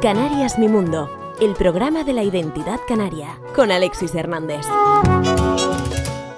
[0.00, 4.66] Canarias Mi Mundo, el programa de la identidad canaria, con Alexis Hernández.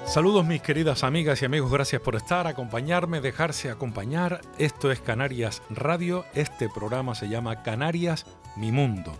[0.05, 4.41] Saludos mis queridas amigas y amigos, gracias por estar, acompañarme, dejarse acompañar.
[4.57, 8.25] Esto es Canarias Radio, este programa se llama Canarias
[8.55, 9.11] Mi Mundo.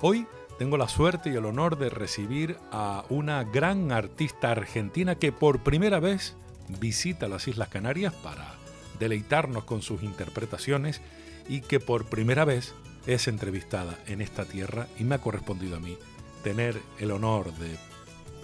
[0.00, 0.26] Hoy
[0.58, 5.60] tengo la suerte y el honor de recibir a una gran artista argentina que por
[5.60, 6.36] primera vez
[6.80, 8.54] visita las Islas Canarias para
[8.98, 11.00] deleitarnos con sus interpretaciones
[11.48, 12.74] y que por primera vez
[13.06, 15.96] es entrevistada en esta tierra y me ha correspondido a mí
[16.42, 17.76] tener el honor de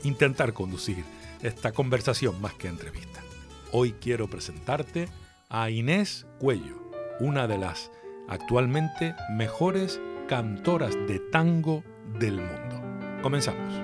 [0.05, 1.05] intentar conducir
[1.43, 3.21] esta conversación más que entrevista.
[3.73, 5.09] Hoy quiero presentarte
[5.49, 7.91] a Inés Cuello, una de las
[8.29, 11.83] actualmente mejores cantoras de tango
[12.19, 13.21] del mundo.
[13.23, 13.75] Comenzamos.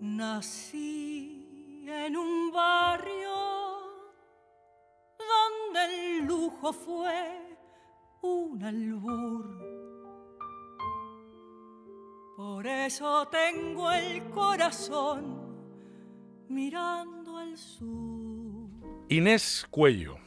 [0.00, 3.30] Nací en un barrio
[5.18, 7.56] donde el lujo fue
[8.22, 9.78] un albur.
[12.36, 15.38] Por eso tengo el corazón
[16.48, 18.70] mirando al sur.
[19.08, 20.18] Inés Cuello,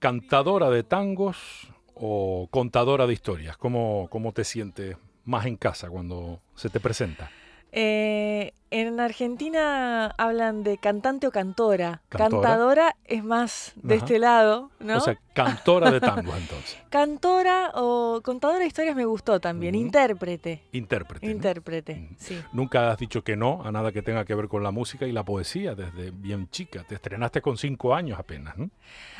[0.00, 6.40] cantadora de tangos o contadora de historias, ¿cómo, cómo te sientes más en casa cuando
[6.56, 7.30] se te presenta?
[7.72, 12.02] Eh, en Argentina hablan de cantante o cantora.
[12.08, 14.98] Cantadora es más de este lado, ¿no?
[14.98, 16.78] O sea, cantora de tangos entonces.
[16.90, 19.74] cantora o contadora de historias me gustó también.
[19.74, 20.62] Intérprete.
[20.72, 21.26] Intérprete.
[21.26, 22.40] Intérprete, sí.
[22.52, 25.12] Nunca has dicho que no a nada que tenga que ver con la música y
[25.12, 26.84] la poesía desde bien chica.
[26.84, 28.70] Te estrenaste con cinco años apenas, ¿no?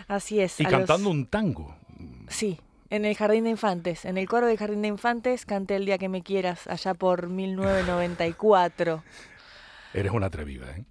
[0.06, 0.60] Así es.
[0.60, 1.74] Y cantando un tango.
[2.28, 2.58] Sí,
[2.90, 5.96] en el Jardín de Infantes, en el coro del Jardín de Infantes, canté El Día
[5.96, 9.02] que me quieras, allá por 1994.
[9.94, 10.84] Eres una atrevida, ¿eh?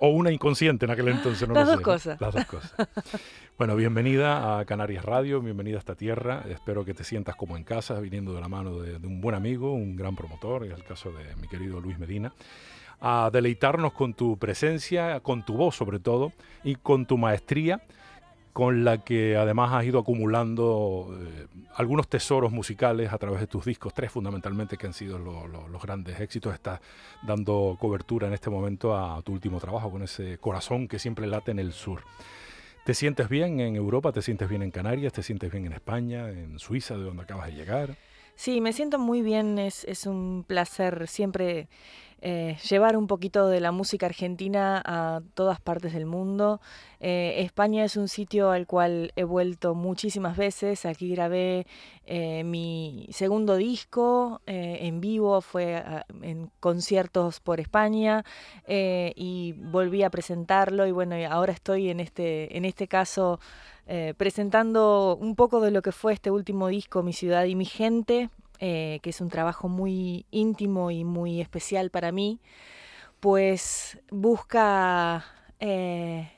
[0.00, 1.84] o una inconsciente en aquel entonces, no Las lo dos sé.
[1.84, 2.20] cosas.
[2.20, 2.72] Las dos cosas.
[3.58, 6.44] Bueno, bienvenida a Canarias Radio, bienvenida a esta tierra.
[6.48, 9.34] Espero que te sientas como en casa, viniendo de la mano de, de un buen
[9.34, 12.32] amigo, un gran promotor, es el caso de mi querido Luis Medina,
[13.00, 17.82] a deleitarnos con tu presencia, con tu voz sobre todo, y con tu maestría
[18.54, 23.64] con la que además has ido acumulando eh, algunos tesoros musicales a través de tus
[23.64, 26.54] discos, tres fundamentalmente que han sido lo, lo, los grandes éxitos.
[26.54, 26.80] Estás
[27.26, 31.50] dando cobertura en este momento a tu último trabajo con ese corazón que siempre late
[31.50, 32.02] en el sur.
[32.84, 34.12] ¿Te sientes bien en Europa?
[34.12, 35.12] ¿Te sientes bien en Canarias?
[35.12, 36.28] ¿Te sientes bien en España?
[36.28, 37.96] ¿En Suiza, de donde acabas de llegar?
[38.36, 41.68] Sí, me siento muy bien, es un placer siempre
[42.26, 46.58] eh, llevar un poquito de la música argentina a todas partes del mundo.
[46.98, 50.86] Eh, España es un sitio al cual he vuelto muchísimas veces.
[50.86, 51.66] Aquí grabé
[52.06, 58.24] eh, mi segundo disco en vivo, fue a, en conciertos por España
[58.66, 63.38] y volví a presentarlo y bueno, ahora estoy en este, en este caso
[64.16, 68.30] presentando un poco de lo que fue este último disco, Mi ciudad y mi gente,
[68.60, 72.40] eh, que es un trabajo muy íntimo y muy especial para mí,
[73.20, 75.24] pues busca
[75.60, 76.30] eh,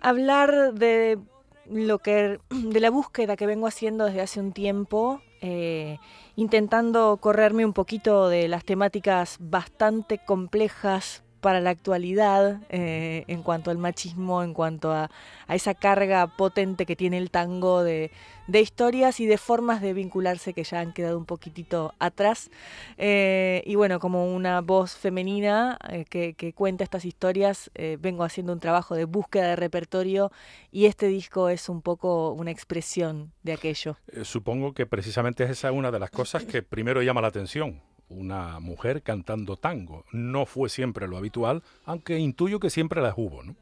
[0.00, 1.18] hablar de
[1.66, 5.98] lo que de la búsqueda que vengo haciendo desde hace un tiempo, eh,
[6.36, 13.70] intentando correrme un poquito de las temáticas bastante complejas para la actualidad eh, en cuanto
[13.70, 15.10] al machismo, en cuanto a,
[15.48, 18.12] esa carga potente que tiene el tango de,
[18.52, 22.50] historias y de formas de vincularse que ya han quedado un poquitito atrás.
[22.98, 28.52] Eh, y bueno, como una voz femenina eh, que, que, cuenta estas historias, vengo haciendo
[28.52, 30.30] un trabajo de búsqueda de repertorio
[30.70, 33.96] y este disco es un poco una expresión de aquello.
[34.22, 38.60] Supongo que precisamente es esa una de las cosas que primero llama la atención una
[38.60, 40.04] mujer cantando tango.
[40.12, 43.56] No fue siempre lo habitual, aunque intuyo que siempre las hubo, ¿no?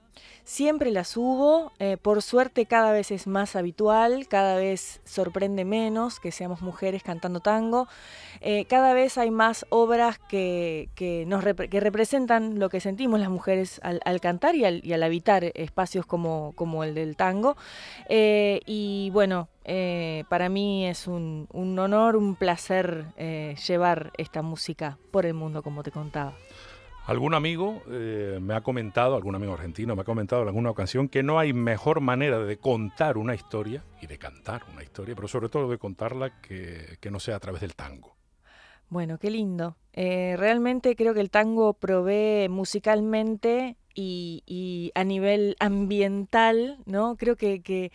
[0.49, 6.21] Siempre las hubo, eh, por suerte cada vez es más habitual, cada vez sorprende menos
[6.21, 7.87] que seamos mujeres cantando tango,
[8.41, 11.27] eh, cada vez hay más obras que, que
[11.81, 16.83] representan lo que sentimos las mujeres al, cantar y al, al, habitar espacios como, como
[16.83, 17.59] el del tango.
[18.09, 19.49] Eh, y bueno,
[20.31, 23.05] para mí es un, honor, un placer
[23.67, 26.33] llevar esta música por el mundo, como te contaba.
[27.09, 31.09] Algún amigo eh, me ha comentado, algún amigo argentino me ha comentado en alguna ocasión
[31.09, 35.27] que no hay mejor manera de contar una historia y de cantar una historia, pero
[35.27, 38.15] sobre todo de contarla que, no sea a través del tango.
[38.91, 39.79] Bueno, qué lindo.
[39.95, 47.17] Eh, realmente creo que el tango provee musicalmente y, a nivel ambiental, ¿no?
[47.17, 47.91] Creo que, que,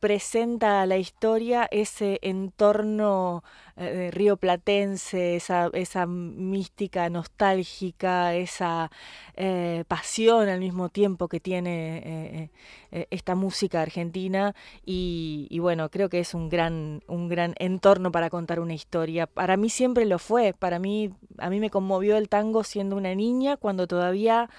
[0.00, 3.42] presenta la historia ese entorno
[3.76, 8.90] eh, rioplatense, esa, esa mística nostálgica, esa
[9.34, 12.50] eh, pasión al mismo tiempo que tiene
[12.90, 18.12] eh, esta música argentina y, y, bueno, creo que es un gran, un gran entorno
[18.12, 19.26] para contar una historia.
[19.26, 23.14] Para mí siempre lo fue, para mí, a mí me conmovió el tango siendo una
[23.14, 24.50] niña cuando todavía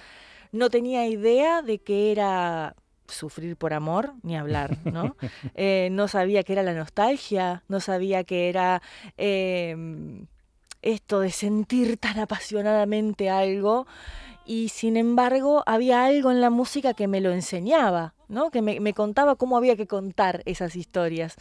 [0.51, 2.75] no tenía idea de que era
[3.07, 5.15] sufrir por amor, ni hablar, ¿no?
[5.55, 8.81] Eh, no sabía que era la nostalgia, no sabía que era
[9.17, 10.27] em,
[10.81, 13.87] esto de sentir tan apasionadamente algo
[14.45, 18.51] y sin embargo había algo en la música que me lo enseñaba, ¿no?
[18.51, 21.35] Que me, me contaba cómo había que contar esas historias.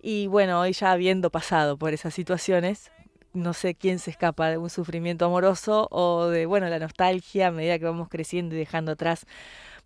[0.00, 2.92] Y bueno, hoy ya habiendo pasado por esas situaciones,
[3.38, 7.50] no sé quién se escapa de un sufrimiento amoroso o de, bueno, la nostalgia a
[7.50, 9.26] medida que vamos creciendo y dejando atrás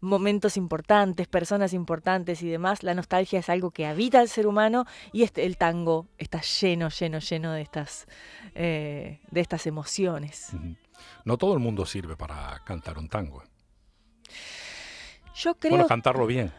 [0.03, 2.83] momentos importantes, personas importantes y demás.
[2.83, 6.89] La nostalgia es algo que habita al ser humano y este, el tango está lleno,
[6.89, 8.07] lleno, lleno de estas,
[8.55, 10.51] eh, de estas emociones.
[11.25, 13.45] No todo el mundo sirve para cantar un tango.
[15.35, 15.71] Yo creo...
[15.71, 16.53] Bueno, cantarlo bien.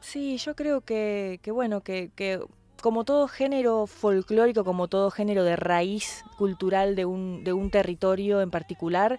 [0.00, 2.40] Sí, yo creo que, que bueno, que, que
[2.80, 8.40] como todo género folclórico, como todo género de raíz cultural de un, de un territorio
[8.40, 9.18] en particular,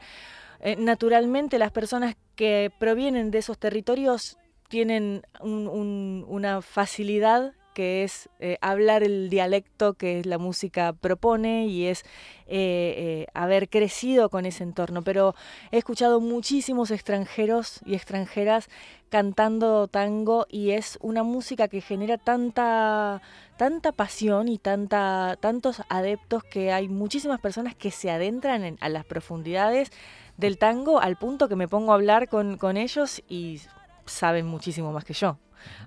[0.59, 4.37] eh, naturalmente las personas que provienen de esos territorios
[4.69, 12.05] tienen una facilidad que es eh, hablar el dialecto que la música propone y es
[12.47, 15.03] eh, haber crecido con ese entorno.
[15.03, 15.35] Pero
[15.69, 18.67] he escuchado muchísimos extranjeros y extranjeras
[19.09, 23.21] cantando tango y es una música que genera tanta
[23.57, 29.05] tanta pasión y tanta, tantos adeptos que hay muchísimas personas que se adentran a las
[29.05, 29.91] profundidades
[30.35, 33.61] del tango al punto que me pongo a hablar con ellos y
[34.07, 35.37] saben muchísimo más que yo.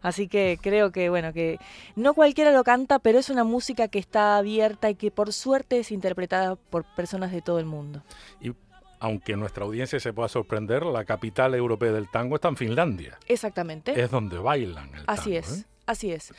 [0.02, 1.58] Así que creo que, bueno, que
[1.96, 5.78] no cualquiera lo canta, pero es una música que está abierta y que por suerte
[5.78, 8.02] es interpretada por personas de todo el mundo.
[8.40, 8.52] Y
[9.00, 13.18] aunque nuestra audiencia se pueda sorprender, la capital europea del tango está en Finlandia.
[13.26, 14.00] Exactamente.
[14.00, 15.60] Es donde bailan el Así es.
[15.60, 15.64] ¿eh?
[15.86, 16.32] Así es.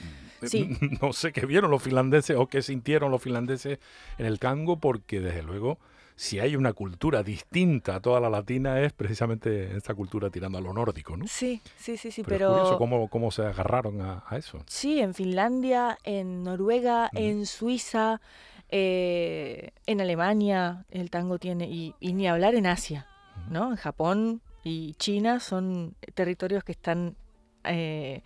[0.44, 0.78] Sí.
[1.01, 3.80] No sé qué vieron los finlandeses o qué sintieron los finlandeses
[4.18, 5.80] en el tango, porque desde luego,
[6.16, 10.62] si hay una cultura distinta a toda la latina, es precisamente esta cultura tirando a
[10.62, 11.25] lo nórdico, ¿no?
[11.28, 12.24] Sí, sí, sí, sí.
[12.24, 14.63] Pero, Es curioso cómo, cómo se agarraron a, eso.
[14.68, 18.22] Sí, en Finlandia, en Noruega, en Suiza,
[18.69, 23.07] eh, en Alemania, el tango tiene, y, ni hablar en Asia,
[23.50, 23.72] ¿no?
[23.72, 27.16] En Japón y China son territorios que están.
[27.64, 28.24] Eh,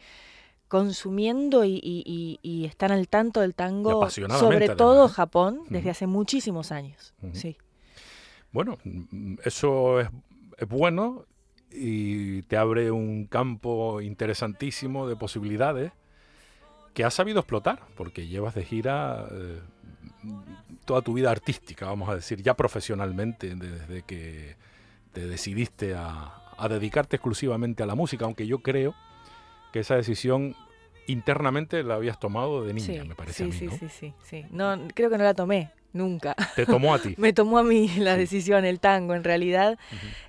[0.68, 7.14] consumiendo y, están al tanto del tango, sobre todo Japón, desde hace muchísimos años.
[7.34, 7.58] sí.
[8.56, 8.78] Bueno,
[9.44, 10.08] eso es,
[10.70, 11.26] bueno
[11.70, 15.92] y te abre un campo interesantísimo de posibilidades
[16.94, 19.60] que has sabido explotar, porque llevas de gira eh,
[20.86, 24.56] toda tu vida artística, vamos a decir, ya profesionalmente, desde que
[25.12, 28.96] te decidiste a, a dedicarte exclusivamente a la música, aunque yo creo
[29.74, 30.56] que esa decisión
[31.08, 34.46] internamente la habías tomado de niña, me parece a mí, sí, sí, sí, sí.
[34.50, 36.36] No, creo que no la tomé nunca.
[36.56, 37.16] Te tomó a ti.
[37.18, 39.80] me tomó a mí la decisión, el tango, en realidad.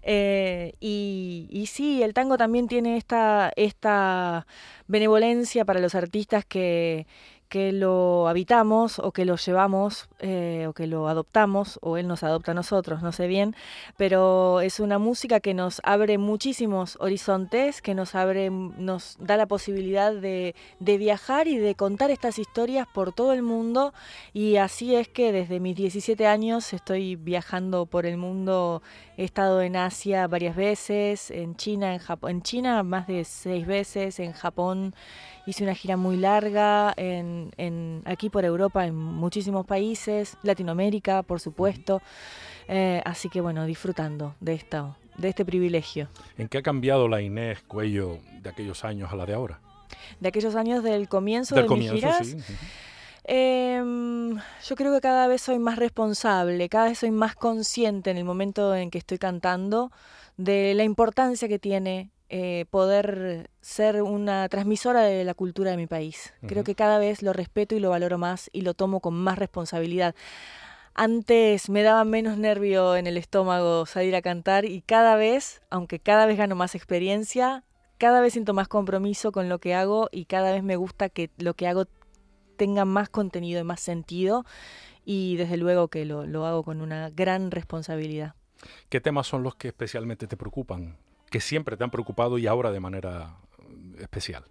[0.03, 4.47] Eh, y, y, sí, el tango también tiene esta, esta
[4.87, 7.07] benevolencia para los artistas que
[7.49, 12.23] que lo habitamos o que lo llevamos eh, o que lo adoptamos o él nos
[12.23, 13.55] adopta a nosotros, no sé bien,
[13.97, 19.47] pero es una música que nos abre muchísimos horizontes, que nos abre, nos da la
[19.47, 23.93] posibilidad de, de viajar y de contar estas historias por todo el mundo.
[24.33, 28.83] Y así es que desde mis 17 años estoy viajando por el mundo,
[29.17, 33.67] he estado en Asia varias veces, en China, en Japón, en China más de seis
[33.67, 34.95] veces, en Japón
[35.47, 41.41] hice una gira muy larga en, en, aquí por Europa, en muchísimos países, Latinoamérica, por
[41.41, 42.03] supuesto.
[42.69, 46.09] Eh, así que bueno, disfrutando de esto, de este privilegio.
[46.37, 49.61] ¿En qué ha cambiado la Inés Cuello de aquellos años a la de ahora?
[50.21, 52.37] De aquellos años del comienzo de mis giras.
[53.29, 58.19] Em, yo creo que cada vez soy más responsable, cada vez soy más consciente en
[58.19, 59.91] el momento en que estoy cantando
[60.37, 65.87] de la importancia que tiene eh, poder ser una transmisora de la cultura de mi
[65.87, 66.35] país.
[66.47, 69.39] Creo que cada vez lo respeto y lo valoro más y lo tomo con más
[69.39, 70.15] responsabilidad.
[70.95, 76.01] Antes me daba menos nervio en el estómago salir a cantar y cada vez, aunque
[76.01, 77.63] cada vez gano más experiencia,
[77.99, 81.31] cada vez siento más compromiso con lo que hago y cada vez me gusta que
[81.39, 81.85] lo que hago
[82.57, 84.45] tenga más contenido y más sentido
[85.05, 88.35] y desde luego que lo, lo hago con una gran responsabilidad.
[88.89, 90.97] ¿Qué temas son los que especialmente te preocupan
[91.31, 93.37] que siempre te han preocupado y ahora de manera
[93.99, 94.45] especial?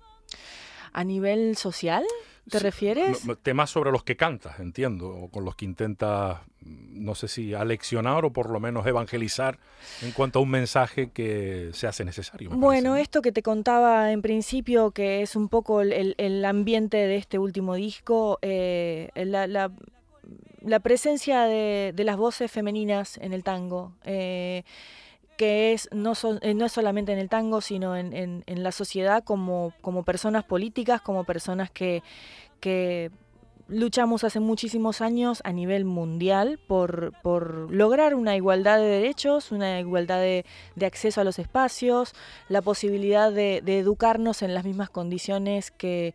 [0.93, 2.05] ¿A nivel social?
[2.49, 3.23] ¿Te refieres?
[3.41, 8.23] Temas sobre los que cantas, entiendo, o con los que intentas, no sé si aleccionar
[8.23, 9.57] o por lo menos evangelizar
[10.03, 12.51] en cuanto a un mensaje que se hace necesario.
[12.51, 17.39] Bueno, esto que te contaba en principio, que es un poco el, ambiente de este
[17.39, 23.93] último disco, eh, la, presencia de, las voces femeninas en el tango.
[24.03, 24.63] Eh,
[25.37, 29.23] que es no, eh, no es solamente en el tango, sino en, en, la sociedad
[29.23, 32.03] como, como, personas políticas, como personas que,
[32.59, 33.11] que
[33.67, 39.79] luchamos hace muchísimos años a nivel mundial por, por lograr una igualdad de derechos, una
[39.79, 42.13] igualdad de, de acceso a los espacios,
[42.47, 46.13] la posibilidad de, educarnos en las mismas condiciones que,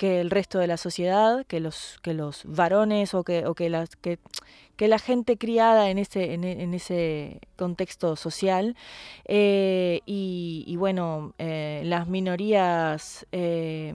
[0.00, 3.68] que el resto de la sociedad, que los, que los varones o que, o que,
[3.68, 4.18] las, que,
[4.76, 8.76] que la gente criada en ese, en, ese contexto social
[9.26, 13.92] eh, y, bueno, eh, las minorías eh,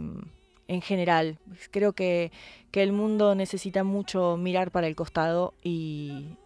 [0.68, 1.40] en general.
[1.72, 2.32] Creo que,
[2.70, 6.38] que, el mundo necesita mucho mirar para el costado y,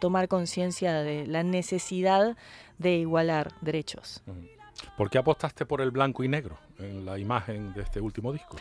[0.00, 2.38] tomar conciencia de la necesidad
[2.78, 4.22] de igualar derechos.
[4.96, 8.56] ¿Por qué apostaste por el blanco y negro en la imagen de este último disco?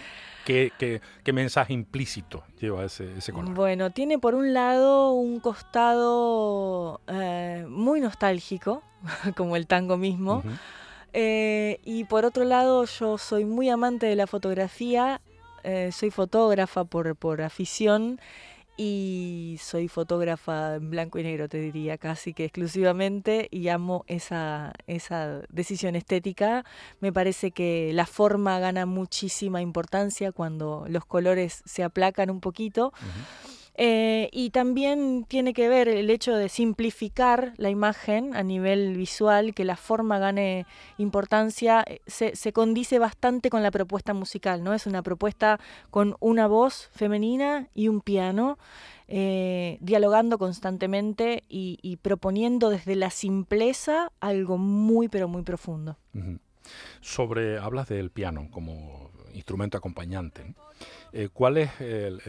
[0.46, 3.54] ¿Qué, qué, mensaje implícito lleva ese, ese, color?
[3.54, 8.82] Bueno, tiene por un lado un costado eh, muy nostálgico,
[9.36, 10.44] como el tango mismo,
[11.12, 15.22] eh, y por otro lado yo soy muy amante de la fotografía,
[15.64, 18.22] eh, soy fotógrafa por, por afición
[18.78, 24.74] y soy fotógrafa en blanco y negro, te diría, casi que exclusivamente, y amo esa,
[24.86, 26.64] esa decisión estética.
[27.00, 32.94] Me parece que la forma gana muchísima importancia cuando los colores se aplacan un poquito.
[33.80, 39.54] Eh, y también tiene que ver el hecho de simplificar la imagen a nivel visual,
[39.54, 40.66] que la forma gane
[40.98, 44.74] importancia, eh, se, se, condice bastante con la propuesta musical, ¿no?
[44.74, 45.60] Es una propuesta
[45.92, 48.58] con una voz femenina y un piano.
[49.10, 55.96] Eh, dialogando constantemente y, proponiendo desde la simpleza algo muy pero muy profundo.
[57.00, 60.54] Sobre, hablas del piano como instrumento acompañante.
[61.14, 62.22] Eh, ¿Cuál es el,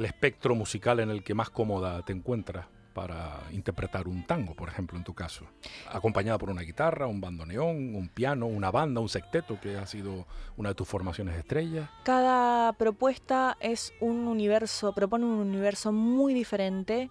[0.00, 4.96] espectro musical en el que más cómoda te encuentras para interpretar un tango, por ejemplo,
[4.96, 5.44] en tu caso?
[5.90, 10.26] Acompañada por una guitarra, un bandoneón, un piano, una banda, un secteto, que ha sido
[10.56, 11.90] una de tus formaciones estrellas.
[12.04, 17.10] Cada propuesta es un universo, propone un universo muy diferente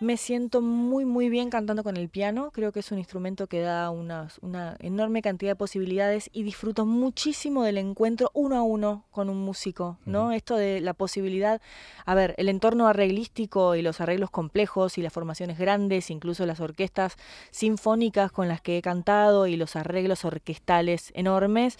[0.00, 2.50] me siento muy, muy bien cantando con el piano.
[2.52, 6.86] Creo que es un instrumento que da una, una, enorme cantidad de posibilidades y disfruto
[6.86, 10.32] muchísimo del encuentro uno a uno con un músico, ¿no?
[10.32, 11.60] Esto de la posibilidad,
[12.06, 16.60] a ver, el entorno arreglístico y los arreglos complejos y las formaciones grandes, incluso las
[16.60, 17.16] orquestas
[17.50, 21.78] sinfónicas con las que he cantado y los arreglos orquestales enormes,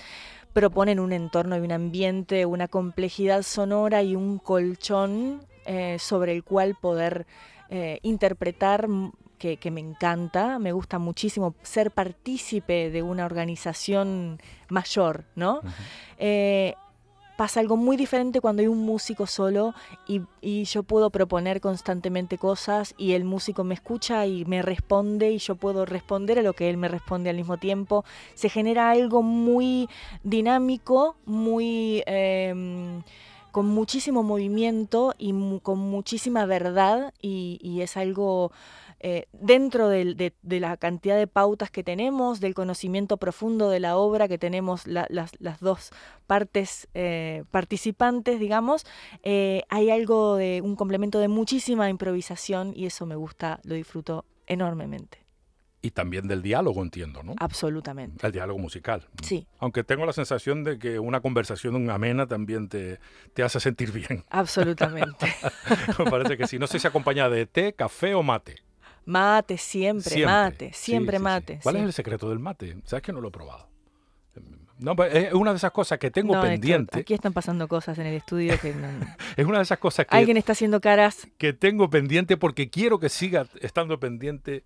[0.53, 6.45] proponen un entorno y un ambiente, una complejidad sonora y un colchón eh, sobre el
[6.45, 7.27] cual poder
[7.73, 8.89] eh, interpretar
[9.39, 15.61] que, que, me encanta, me gusta muchísimo ser partícipe de una organización mayor, ¿no?
[16.19, 16.75] Eh,
[17.37, 19.73] pasa algo muy diferente cuando hay un músico solo
[20.09, 25.31] y, y, yo puedo proponer constantemente cosas y el músico me escucha y me responde
[25.31, 28.05] y yo puedo responder a lo que él me responde al mismo tiempo.
[28.35, 29.89] Se genera algo muy
[30.25, 32.03] dinámico, muy...
[32.07, 33.01] Eh,
[33.51, 38.53] con muchísimo movimiento y con muchísima verdad y, es algo
[39.01, 44.29] eh, dentro de, la cantidad de pautas que tenemos, del conocimiento profundo de la obra
[44.29, 45.91] que tenemos las, dos
[46.27, 48.85] partes eh, participantes, digamos,
[49.23, 54.25] eh, hay algo de un complemento de muchísima improvisación y eso me gusta, lo disfruto
[54.47, 55.20] enormemente.
[55.83, 57.35] Y también del diálogo, entiendo, ¿no?
[57.39, 58.27] Absolutamente.
[58.27, 59.09] El diálogo musical.
[59.23, 59.47] Sí.
[59.59, 63.01] Aunque tengo la sensación de que una conversación amena también te,
[63.33, 64.25] te hace sentir bien.
[64.29, 65.35] Absolutamente.
[65.99, 66.59] Me parece que sí.
[66.59, 68.57] No sé si acompañada de té, café o mate.
[69.07, 71.61] Mate, siempre, mate, siempre mate.
[71.63, 72.77] ¿Cuál es el secreto del mate?
[72.85, 73.71] ¿Sabes que no lo he probado?
[74.81, 77.01] No, pues, es una de esas cosas que tengo pendiente.
[77.01, 78.71] aquí están pasando cosas en el estudio que
[79.37, 82.99] es una de esas cosas que alguien está haciendo caras que tengo pendiente porque quiero
[82.99, 84.65] que siga estando pendiente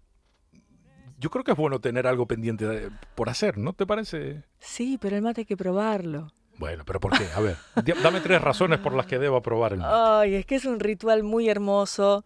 [1.19, 4.43] yo creo que es bueno tener algo pendiente por hacer, ¿no te parece?
[4.59, 6.33] Sí, pero el mate hay que probarlo.
[6.59, 7.27] Bueno, pero ¿por qué?
[7.35, 7.57] A ver,
[8.03, 9.95] dame tres razones por las que debo probar el mate.
[9.95, 12.25] Ay, es que es un ritual muy hermoso.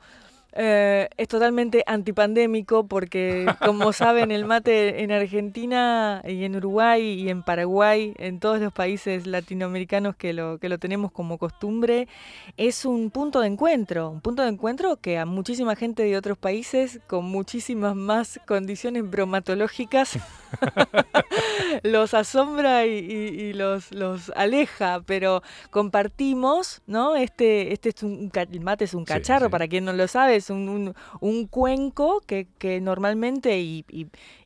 [0.61, 7.29] Eh, es totalmente antipandémico porque, como saben, el mate en Argentina y en Uruguay y
[7.29, 12.09] en Paraguay, en todos los países latinoamericanos que lo, que lo tenemos como costumbre,
[12.57, 16.37] es un punto de encuentro, un punto de encuentro que a muchísima gente de otros
[16.37, 20.19] países con muchísimas más condiciones bromatológicas
[21.85, 27.15] los asombra y, los, los aleja, pero compartimos, ¿no?
[27.15, 30.69] Este, este es un, el mate es un cacharro, para quien no lo sabe, es
[30.69, 33.85] un, un, cuenco que, que normalmente y,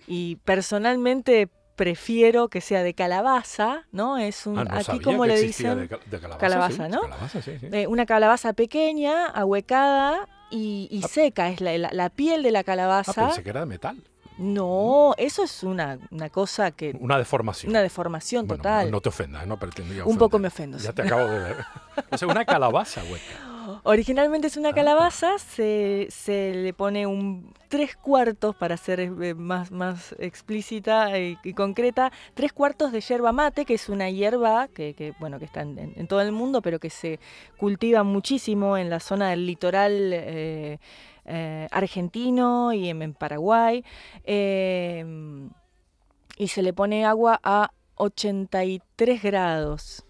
[0.06, 4.18] y, personalmente prefiero que sea de calabaza, ¿no?
[4.18, 7.00] Es un Ah, no aquí como le dicen de ca- de calabaza, calabaza, sí, ¿no?
[7.00, 7.66] calabaza, sí, sí.
[7.72, 12.60] eh, una calabaza pequeña, ahuecada y, y seca, es la, la- la piel de la
[12.60, 13.26] Ah, calabaza.
[13.26, 13.96] pensé que era de metal.
[14.38, 17.70] no, eso es una, una cosa que Una deformación.
[17.70, 18.90] una deformación Bueno, total.
[18.90, 21.56] No te ofendas, no pretendía Un poco me ofendo, Ya te acabo de ver.
[22.10, 23.51] O sea, una calabaza hueca.
[23.84, 24.74] Originalmente es una Ah.
[24.74, 31.38] calabaza, se, se le pone un tres cuartos, para ser eh, más, más explícita y,
[31.42, 35.46] y concreta, tres cuartos de yerba mate, que es una hierba que, que, bueno, que
[35.46, 37.18] está en, todo el mundo, pero que se
[37.58, 40.78] cultiva muchísimo en la zona del litoral eh,
[41.24, 43.84] eh, argentino y en, en Paraguay.
[44.24, 45.48] Eh,
[46.36, 50.04] y se le pone agua a 83 grados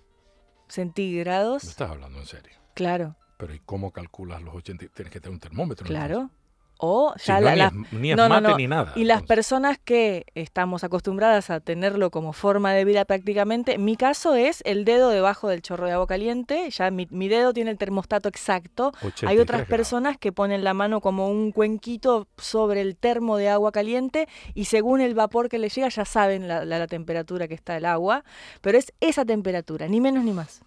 [0.67, 1.65] Me centígrados.
[1.65, 2.53] estás hablando en serio.
[2.75, 3.17] Claro.
[3.43, 4.87] Pero ¿y cómo calculas los 80?
[4.95, 5.85] Tienes que tener un termómetro.
[5.85, 6.31] Claro.
[6.79, 8.93] O ya Si no, la- ni es, ni es no, no, mate ni nada.
[8.95, 14.37] y las personas que estamos acostumbradas a tenerlo como forma de vida prácticamente, mi caso
[14.37, 17.79] es el dedo debajo del chorro de agua caliente, ya mi, mi dedo tiene el
[17.79, 18.93] termostato exacto.
[19.03, 23.49] Hay 83 otras personas que ponen la mano como un cuenquito sobre el termo de
[23.49, 27.49] agua caliente y según el vapor que le llega ya saben la, la- la temperatura
[27.49, 28.23] que está el agua,
[28.61, 30.63] pero es esa temperatura, ni menos ni más.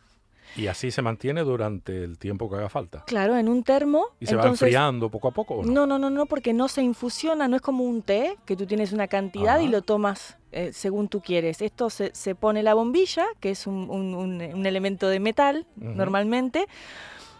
[0.57, 3.03] Y así se mantiene durante el tiempo que haga falta.
[3.05, 4.05] Claro, en un termo.
[4.19, 5.71] ¿Y se va enfriando poco a poco o no?
[5.71, 8.65] No, no, no, no, porque no se infusiona, no es como un té, que tú
[8.65, 11.61] tienes una cantidad y lo tomas eh, según tú quieres.
[11.61, 15.67] Esto se, se pone la bombilla, que es un, un- un- un elemento de metal
[15.75, 16.67] normalmente,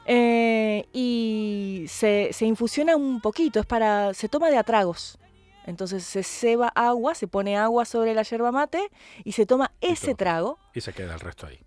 [0.05, 5.17] eh, y se, se infusiona un poquito, es para, se toma de a tragos.
[5.65, 8.87] Entonces se ceba agua, se pone agua sobre la yerba mate
[9.23, 10.59] y se toma ese trago.
[10.75, 11.57] Y se queda el resto ahí.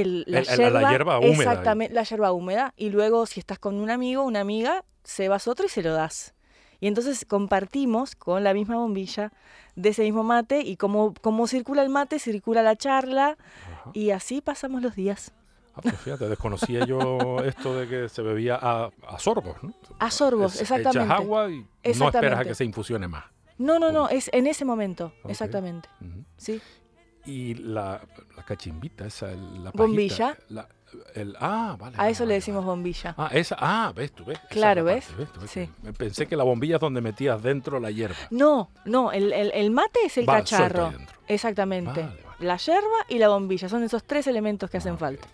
[0.00, 1.32] El, la, El- la- la yerba, hierba húmeda.
[1.32, 2.74] Exactamente, la yerba húmeda.
[2.76, 6.34] Y luego, si estás con un amigo, una amiga, cebas otro y se lo das.
[6.80, 9.32] Y entonces compartimos con la misma bombilla
[9.74, 13.36] de ese mismo mate y como, como circula el mate, circula la charla
[13.72, 13.90] Ajá.
[13.94, 15.32] y así pasamos los días.
[15.74, 19.72] Ah, pues fíjate, desconocía yo esto de que se bebía a, a sorbos, ¿no?
[19.98, 21.04] A sorbos, Es- exactamente.
[21.06, 21.64] Echas agua y
[21.98, 23.24] no esperas a que se infusione más.
[23.58, 25.30] No, no, no, es en ese momento, Ok.
[25.30, 25.88] exactamente.
[26.00, 26.24] Ujú.
[26.36, 26.60] Sí.
[27.28, 28.00] Y la,
[28.36, 30.28] la cachimbita, esa, la Bombilla.
[30.28, 30.68] pajita, la-
[31.14, 31.96] el, ah, vale.
[31.96, 32.70] A vale, eso le decimos vale.
[32.76, 33.14] bombilla.
[33.18, 34.38] Ah, esa, ah, ves tú, ves.
[34.48, 35.16] Claro, parte, ¿ves?
[35.18, 35.68] ves tú, ves Sí.
[35.84, 35.92] tú.
[35.92, 38.16] Pensé que la bombilla es donde metías dentro la hierba.
[38.30, 40.94] No, no, el, el- el mate es el Va, cacharro.
[41.26, 42.02] Exactamente.
[42.04, 42.22] Vale.
[42.38, 45.28] La yerba y la bombilla son esos tres elementos que hacen falta.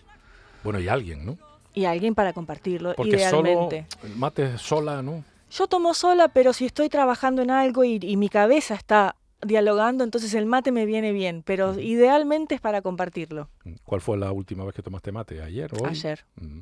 [0.63, 1.37] Bueno, y alguien, ¿no?
[1.73, 3.85] Y alguien para compartirlo, Porque idealmente.
[3.89, 5.23] solo el mate sola, ¿no?
[5.51, 10.03] Yo tomo sola, pero si estoy trabajando en algo y, y mi cabeza está dialogando,
[10.03, 13.49] entonces el mate me viene bien, pero idealmente es para compartirlo.
[13.83, 15.41] ¿Cuál fue la última vez que tomaste mate?
[15.41, 15.89] ¿Ayer o hoy?
[15.89, 16.59] Ayer, Mm.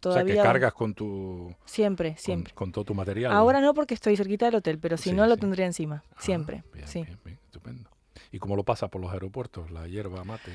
[0.00, 0.22] todavía.
[0.22, 2.52] O sea, que cargas con tu Siempre, siempre.
[2.54, 3.32] Con, todo tu material.
[3.32, 6.14] Ahora no porque estoy cerquita del hotel, pero si Sí, no lo tendría encima, Ah,
[6.18, 6.64] siempre.
[6.72, 7.04] bien, sí.
[7.04, 7.90] bien, bien, estupendo.
[8.32, 10.52] ¿Y cómo lo pasa por los aeropuertos, la hierba mate?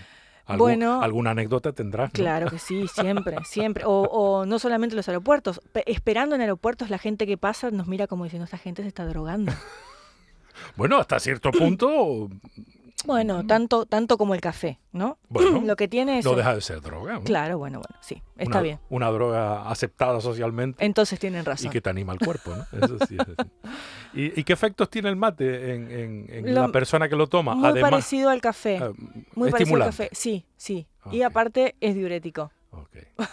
[0.58, 2.18] Bueno, alguna anécdota tendrás, ¿no?
[2.20, 3.84] Claro que sí, siempre, siempre.
[3.86, 7.88] O, o no solamente los aeropuertos, pe- esperando en aeropuertos la gente que pasa nos
[7.88, 9.52] mira como diciendo, esta gente se está drogando.
[10.76, 12.30] Bueno, hasta cierto punto
[13.06, 15.18] Bueno, tanto, tanto como el café, ¿no?
[15.30, 16.26] Bueno, Lo que tiene es...
[16.26, 17.14] no deja de ser droga.
[17.16, 17.24] ¿no?
[17.24, 18.80] Claro, bueno, bueno, sí, está una, bien.
[18.90, 21.72] Una droga aceptada socialmente Entonces tienen y razón.
[21.72, 22.66] que te anima el cuerpo, ¿no?
[22.86, 23.18] Eso sí.
[24.14, 27.28] ¿Y, y qué efectos tiene el mate en, en- en Lo- la persona que lo
[27.28, 27.54] toma?
[27.56, 28.78] Muy Además, parecido al café.
[28.82, 28.92] ah,
[29.36, 30.10] muy parecido al café.
[30.14, 30.88] Sí, sí.
[31.12, 32.52] Y aparte es diurético.
[32.72, 32.96] Ok.
[33.20, 33.24] O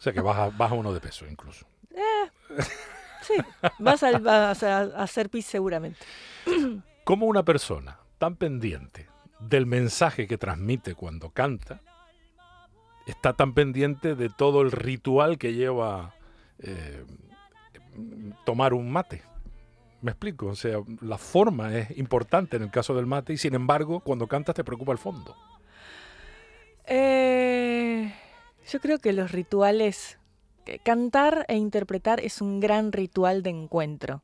[0.00, 1.66] sea que baja, baja uno de peso incluso.
[3.26, 3.34] Sí,
[3.78, 5.98] vas a, vas a a hacer pis seguramente.
[7.04, 9.08] ¿Cómo una persona tan pendiente
[9.40, 11.80] del mensaje que transmite cuando canta
[13.06, 16.14] está tan pendiente de todo el ritual que lleva
[16.58, 17.04] eh,
[18.44, 19.22] tomar un mate?
[20.02, 20.46] ¿Me explico?
[20.46, 24.26] O sea, la forma es importante en el caso del mate y sin embargo cuando
[24.26, 25.34] cantas te preocupa el fondo.
[26.84, 28.12] Eh,
[28.68, 30.18] yo creo que los rituales,
[30.82, 34.22] cantar e interpretar es un gran ritual de encuentro.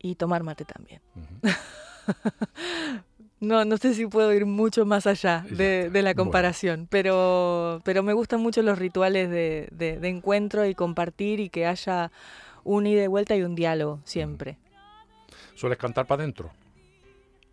[0.00, 1.00] Y tomar mate también.
[3.40, 6.16] No, no sé si puedo ir mucho más allá de, la Bueno.
[6.16, 11.48] comparación, pero, pero me gustan mucho los rituales de, de- de encuentro y compartir y
[11.48, 12.10] que haya
[12.64, 14.58] un ida y vuelta y un diálogo, siempre.
[15.54, 16.50] ¿Sueles cantar para adentro?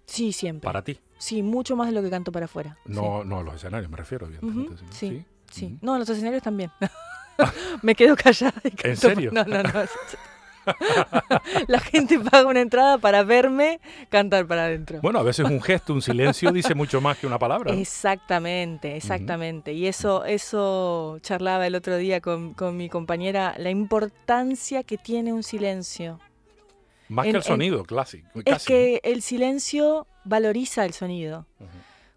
[0.08, 0.65] Sí, siempre.
[0.67, 0.99] ¿Para ti?
[1.19, 2.77] Sí, mucho más de lo que canto para afuera.
[2.86, 4.84] No, no a los escenarios, me refiero, evidentemente.
[4.91, 5.23] ¿sí?
[5.51, 5.77] sí.
[5.81, 6.71] No, en los escenarios también.
[7.82, 8.54] me quedo callada.
[8.63, 9.02] y canto.
[9.02, 9.32] serio?
[9.34, 9.69] No, no, no.
[11.67, 15.00] La gente paga una entrada para verme cantar para adentro.
[15.02, 17.71] Bueno, a veces un gesto, un silencio dice mucho más que una palabra.
[17.71, 17.80] ¿no?
[17.80, 19.74] Exactamente, exactamente.
[19.74, 25.34] Y eso, eso charlaba el otro día con, con mi compañera, la importancia que tiene
[25.34, 26.19] un silencio.
[27.10, 28.28] Más en- que el en- sonido clásico.
[28.45, 31.45] Es que el silencio valoriza el sonido.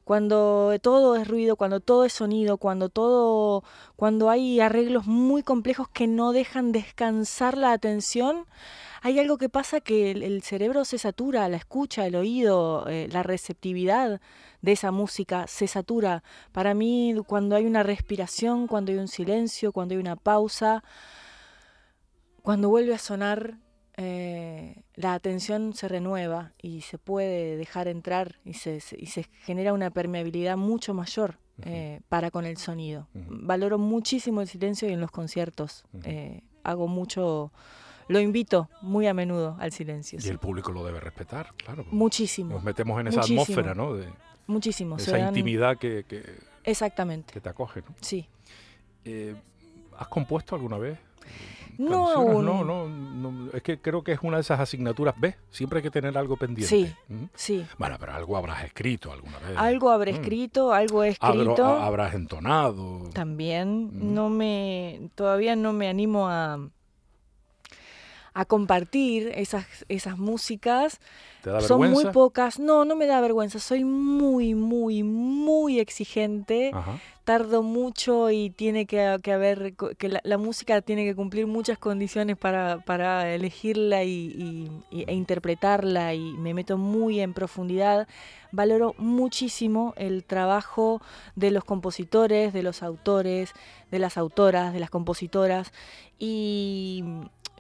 [0.09, 3.63] Cuando todo es ruido, cuando todo es sonido, cuando todo,
[3.95, 8.47] cuando hay arreglos muy complejos que no dejan descansar la atención,
[9.03, 13.23] hay algo que pasa que el, cerebro se satura, la escucha, el oído, eh, la
[13.23, 14.23] receptividad
[14.63, 16.23] de esa música se satura.
[16.53, 20.83] Para mí, cuando hay una respiración, cuando hay un silencio, cuando hay una pausa,
[22.41, 23.59] cuando vuelve a sonar,
[24.01, 29.25] eh, la atención se renueva y se puede dejar entrar y se, se- y se
[29.45, 33.09] genera una permeabilidad mucho mayor eh, para con el sonido.
[33.15, 37.51] Valoro muchísimo el silencio y en los conciertos eh, hago mucho,
[38.07, 40.19] lo invito muy a menudo al silencio.
[40.21, 40.29] Y sí.
[40.29, 41.85] el público lo debe respetar, claro.
[41.91, 43.43] Muchísimo, Nos metemos en esa Muchísimo.
[43.43, 43.95] atmósfera, ¿no?
[43.95, 44.09] De,
[44.47, 44.97] muchísimo.
[44.97, 46.25] de esa dan- intimidad que, que-
[46.63, 47.95] Exactamente, que te acoge, ¿no?
[48.01, 48.29] sí.
[49.99, 50.99] ¿Has compuesto alguna vez?
[51.79, 52.43] No.
[52.43, 55.15] No, no, no, es que creo que es una de esas asignaturas.
[55.19, 55.37] ¿Ves?
[55.51, 56.69] Siempre hay que tener algo pendiente.
[56.69, 56.93] Sí.
[57.09, 57.25] ¿Mm?
[57.35, 59.57] Sí, Bueno, pero algo habrás escrito alguna vez.
[59.57, 60.17] algo habré Mm.
[60.17, 61.65] escrito, algo he escrito.
[61.65, 63.09] a- habrás entonado.
[63.15, 64.15] También Mm.
[64.15, 66.59] no me todavía no me animo a
[68.41, 71.01] a compartir esas esas músicas.
[71.43, 72.61] ¿Te da Son muy pocas.
[72.61, 73.59] No, no me da vergüenza.
[73.59, 76.71] Soy muy muy muy exigente.
[76.73, 76.99] Ajá.
[77.25, 81.77] Tardo mucho y tiene que, que haber que la, la música tiene que cumplir muchas
[81.77, 88.09] condiciones para, para elegirla y, y- y- e interpretarla y me meto muy en profundidad.
[88.51, 91.03] Valoro muchísimo el trabajo
[91.37, 93.53] de los compositores, de los autores,
[93.91, 95.71] de las autoras, de las compositoras
[96.19, 97.05] y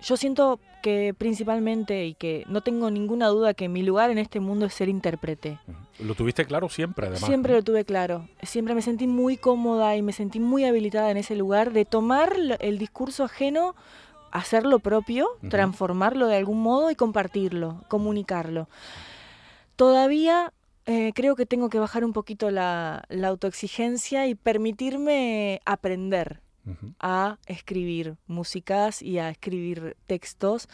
[0.02, 4.40] yo siento que principalmente y que no tengo ninguna duda que mi lugar en este
[4.40, 5.58] mundo es ser intérprete.
[5.98, 7.24] Lo tuviste claro siempre, además.
[7.24, 7.58] Siempre ¿no?
[7.58, 8.28] lo tuve claro.
[8.42, 12.32] Siempre me sentí muy cómoda y me sentí muy habilitada en ese lugar de tomar
[12.60, 13.74] el discurso ajeno,
[14.30, 18.68] hacerlo propio, transformarlo de algún modo y compartirlo, comunicarlo.
[19.76, 20.52] Todavía
[20.86, 26.40] eh, creo que tengo que bajar un poquito la, la autoexigencia y permitirme aprender
[27.00, 30.68] A escribir músicas y a escribir textos.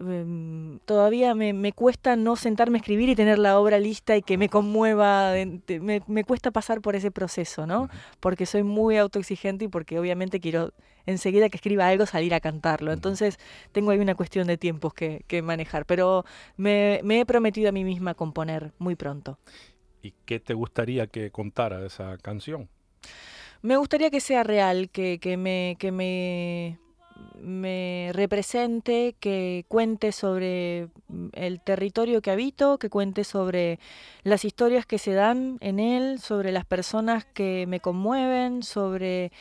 [0.00, 4.22] Em, todavía me, me cuesta no sentarme a escribir y tener la obra lista y
[4.22, 5.32] que me conmueva.
[5.32, 7.88] me, me cuesta pasar por ese proceso, ¿no?
[8.20, 10.72] Porque soy muy autoexigente y porque obviamente quiero
[11.06, 12.92] enseguida que escriba algo salir a cantarlo.
[12.92, 13.38] Entonces
[13.72, 15.84] tengo ahí una cuestión de tiempos que, que manejar.
[15.86, 16.24] Pero
[16.56, 19.38] me, me he prometido a mí misma componer muy pronto.
[20.02, 22.68] ¿Y qué te gustaría que contara esa canción?
[23.62, 26.78] Me gustaría que sea real, que, que me, que me,
[27.40, 33.78] me represente, que cuente sobre mm, el territorio que habito, que cuente sobre
[34.22, 39.32] las historias que se dan en él, sobre las personas que me conmueven, sobre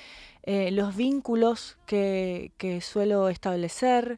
[0.44, 4.18] eh, los vínculos que, que suelo establecer.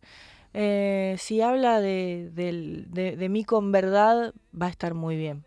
[0.53, 5.43] Eh, si habla de, de- de mí con verdad, va a estar muy bien.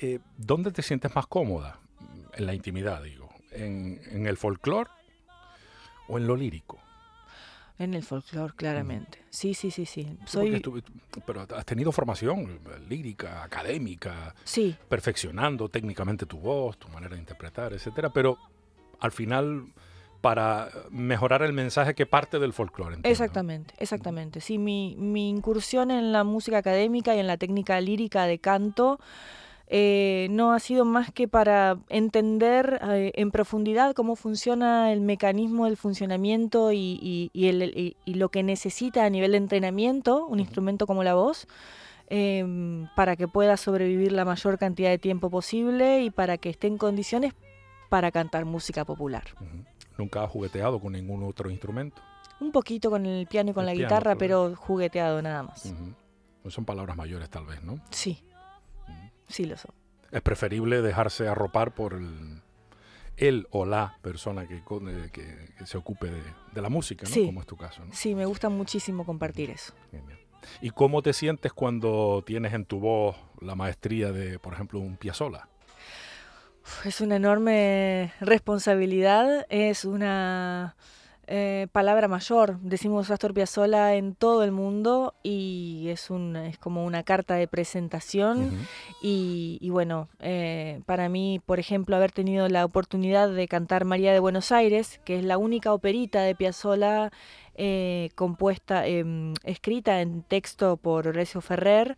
[0.00, 1.80] Eh, ¿Dónde te sientes más cómoda?
[2.36, 3.28] En la intimidad, digo.
[3.52, 4.90] ¿En, en el folclore
[6.08, 6.78] o en lo lírico?
[7.78, 9.18] En el folclore, claramente.
[9.28, 10.04] Sí, sí, sí, sí.
[10.04, 10.62] Sí, Soy,
[11.26, 17.20] pero has tenido formación eh, lírica, académica, sí, perfeccionando técnicamente tu voz, tu manera de
[17.20, 18.38] interpretar, etcétera, pero
[19.00, 19.66] al final
[20.22, 22.96] para mejorar el mensaje que parte del folclore.
[23.02, 24.40] exactamente, exactamente.
[24.40, 28.98] Sí, mi, mi incursión en la música académica y en la técnica lírica de canto
[29.68, 35.64] eh, no ha sido más que para entender eh, en profundidad cómo funciona el mecanismo
[35.64, 40.24] del funcionamiento y, y- y el- y- y lo que necesita a nivel de entrenamiento
[40.26, 41.46] un instrumento como la voz.
[42.08, 46.68] em, para que pueda sobrevivir la mayor cantidad de tiempo posible y para que esté
[46.68, 47.34] en condiciones
[47.88, 49.24] para cantar música popular.
[49.98, 52.00] Nunca has jugueteado con ningún otro instrumento.
[52.38, 55.72] Un poquito con el piano y con El la piano, guitarra, pero jugueteado nada más.
[56.44, 57.80] No son palabras mayores tal vez, ¿no?
[57.90, 58.22] Sí.
[59.28, 59.72] Sí lo son.
[60.12, 62.42] Es preferible dejarse arropar por el,
[63.16, 64.62] él o la persona que,
[65.12, 67.10] que- que se ocupe de, de la música, ¿no?
[67.14, 67.26] Sí.
[67.26, 67.92] Como es tu caso, ¿no?
[67.92, 69.72] Sí, me gusta muchísimo compartir eso.
[69.90, 70.18] Bien, bien.
[70.60, 74.96] ¿Y cómo te sientes cuando tienes en tu voz la maestría de, por ejemplo, un
[74.96, 75.48] Piazzolla?
[76.84, 80.76] Es una enorme responsabilidad, es una
[81.28, 86.84] eh, palabra mayor, decimos Astor Piazzolla en todo el mundo y es, un, es como
[86.84, 88.66] una carta de presentación.
[89.02, 94.20] Y, bueno, eh, para mí, por ejemplo, haber tenido la oportunidad de cantar María de
[94.20, 97.10] Buenos Aires, que es la única operita de Piazzolla
[97.56, 101.96] eh, compuesta, em, escrita en texto por Horacio Ferrer,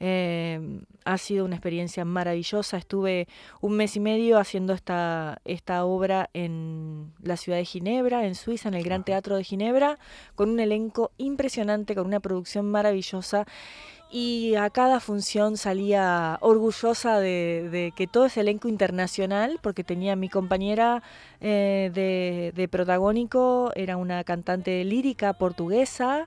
[0.00, 2.76] eh, ha sido una experiencia maravillosa.
[2.76, 3.28] Estuve
[3.60, 8.68] un mes y medio haciendo esta, esta obra en la ciudad de Ginebra, en Suiza,
[8.68, 9.98] en el Gran Teatro de Ginebra,
[10.34, 13.46] con un elenco impresionante, con una producción maravillosa
[14.16, 20.28] y a cada función salía orgullosa de, que todo ese elenco internacional, porque tenía mi
[20.28, 21.02] compañera
[21.46, 26.26] eh, de, protagónico, era una cantante lírica portuguesa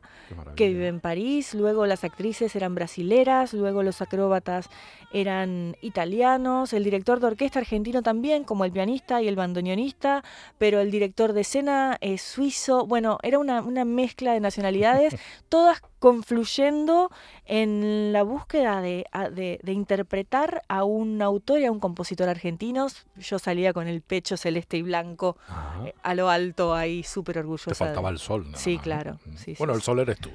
[0.56, 4.70] que vive en París, luego las actrices eran brasileras, luego los acróbatas
[5.12, 10.24] eran italianos, el director de orquesta argentino también, como el pianista y el bandoneonista,
[10.60, 15.16] pero el director de escena es suizo, bueno, era una, una mezcla de nacionalidades,
[15.50, 17.10] todas confluyendo
[17.46, 23.08] en la búsqueda de, de, interpretar a un autor y a un compositor argentinos.
[23.16, 27.72] Yo salía con el pecho celeste y blanco eh, a lo alto ahí, súper orgullosa.
[27.72, 28.48] Te faltaba el sol.
[28.56, 29.20] sí, claro.
[29.58, 30.32] bueno, el sol eres tú.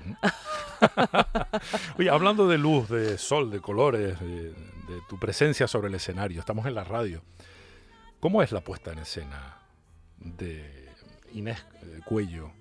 [1.98, 6.40] Oye, hablando de luz, de sol, de colores, de, de tu presencia sobre el escenario,
[6.40, 7.22] estamos en la radio.
[8.20, 9.58] ¿Cómo es la puesta en escena
[10.18, 10.88] de
[11.32, 12.52] Inés eh, Cuello?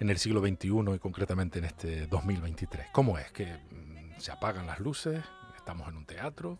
[0.00, 2.86] en el siglo XXI y concretamente en este 2023?
[2.90, 3.30] ¿Cómo es?
[3.30, 5.22] ¿Que mm, se apagan las luces?
[5.56, 6.58] ¿Estamos en un teatro?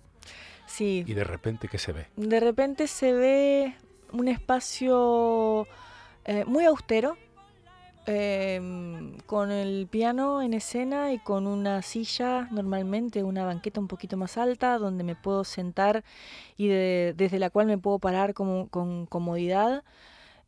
[0.66, 1.04] Sí.
[1.06, 2.06] ¿Y de repente qué se ve?
[2.16, 3.74] De repente se ve
[4.12, 5.66] un espacio
[6.24, 7.16] eh, muy austero,
[8.06, 14.16] em, con el piano en escena y con una silla, normalmente una banqueta un poquito
[14.16, 16.04] más alta, donde me puedo sentar
[16.56, 18.66] y desde la cual me puedo parar con
[19.06, 19.84] comodidad.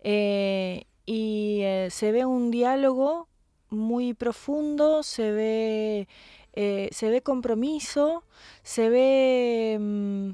[0.02, 3.28] Eh, y eh, se ve un diálogo
[3.70, 6.08] muy profundo, se ve,
[6.54, 8.24] se ve compromiso,
[8.62, 10.30] se ve mm,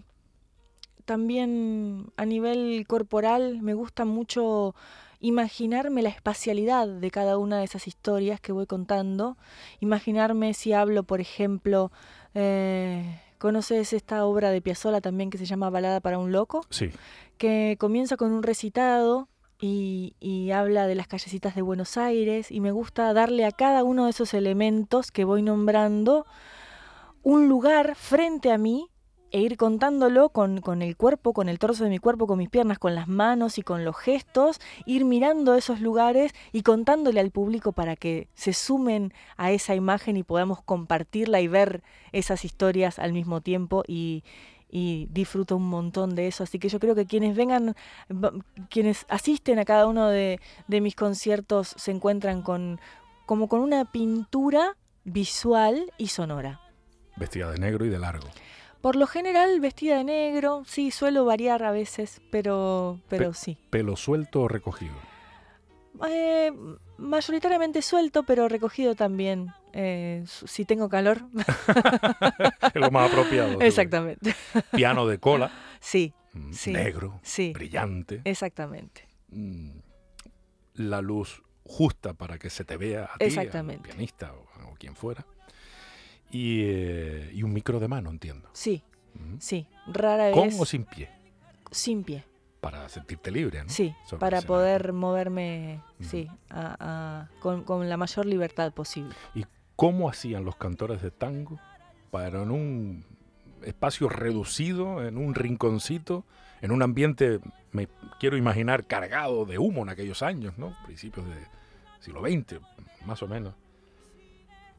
[1.08, 4.74] también a nivel corporal, me gusta mucho
[5.20, 9.38] imaginarme la espacialidad de cada una de esas historias que voy contando,
[9.80, 11.90] imaginarme si hablo, por ejemplo,
[12.34, 16.60] eh, ¿conoces esta obra de Piazzolla también que se llama Balada para un loco?
[16.68, 16.90] Sí.
[17.38, 22.70] Que comienza con un recitado y, habla de las callecitas de Buenos Aires y me
[22.70, 26.26] gusta darle a cada uno de esos elementos que voy nombrando
[27.22, 28.90] un lugar frente a mí
[29.30, 32.48] e ir contándolo con, con, el cuerpo, con el torso de mi cuerpo, con mis
[32.48, 37.30] piernas, con las manos y con los gestos, ir mirando esos lugares y contándole al
[37.30, 42.98] público para que se sumen a esa imagen y podamos compartirla y ver esas historias
[42.98, 44.24] al mismo tiempo y,
[44.70, 46.44] y disfruto un montón de eso.
[46.44, 47.74] Así que yo creo que quienes vengan,
[48.68, 52.80] quienes asisten a cada uno de, mis conciertos se encuentran con
[53.26, 56.60] como con una pintura visual y sonora.
[57.16, 58.28] Vestida de negro y de largo.
[58.80, 63.58] Por lo general vestida de negro, sí, suelo variar a veces, pero, pero sí.
[63.70, 64.94] ¿Pelo suelto o recogido?
[66.08, 66.52] Eh,
[66.96, 69.52] mayoritariamente suelto, pero recogido también.
[69.72, 71.22] Eh, si tengo calor.
[72.62, 73.60] es lo más apropiado.
[73.60, 74.34] Exactamente.
[74.72, 75.50] Piano de cola.
[75.80, 76.14] Sí.
[76.32, 77.20] Mm, negro.
[77.22, 77.52] Sí.
[77.52, 78.20] Brillante.
[78.24, 79.08] Exactamente.
[79.30, 79.70] Mm,
[80.74, 83.88] la luz justa para que se te vea a ti, Exactamente.
[83.88, 85.26] pianista o, quien fuera.
[86.32, 88.48] Eh, y, un micro de mano, entiendo.
[88.52, 88.82] Sí.
[89.38, 89.66] Sí.
[89.86, 90.34] Rara vez.
[90.34, 91.10] ¿Con o sin pie?
[91.70, 92.24] Sin pie
[92.60, 93.68] para sentirte libre, ¿no?
[93.68, 96.28] Sí, para poder moverme, sí,
[97.40, 99.14] con, la mayor libertad posible.
[99.34, 99.44] ¿Y
[99.76, 101.58] cómo hacían los cantores de tango
[102.10, 103.04] para en un
[103.64, 106.24] espacio reducido, en un rinconcito,
[106.60, 107.40] en un ambiente,
[107.72, 107.88] me
[108.18, 110.76] quiero imaginar, cargado de humo en aquellos años, ¿no?
[110.84, 111.46] Principios del
[112.00, 112.60] siglo XX,
[113.06, 113.54] más o menos,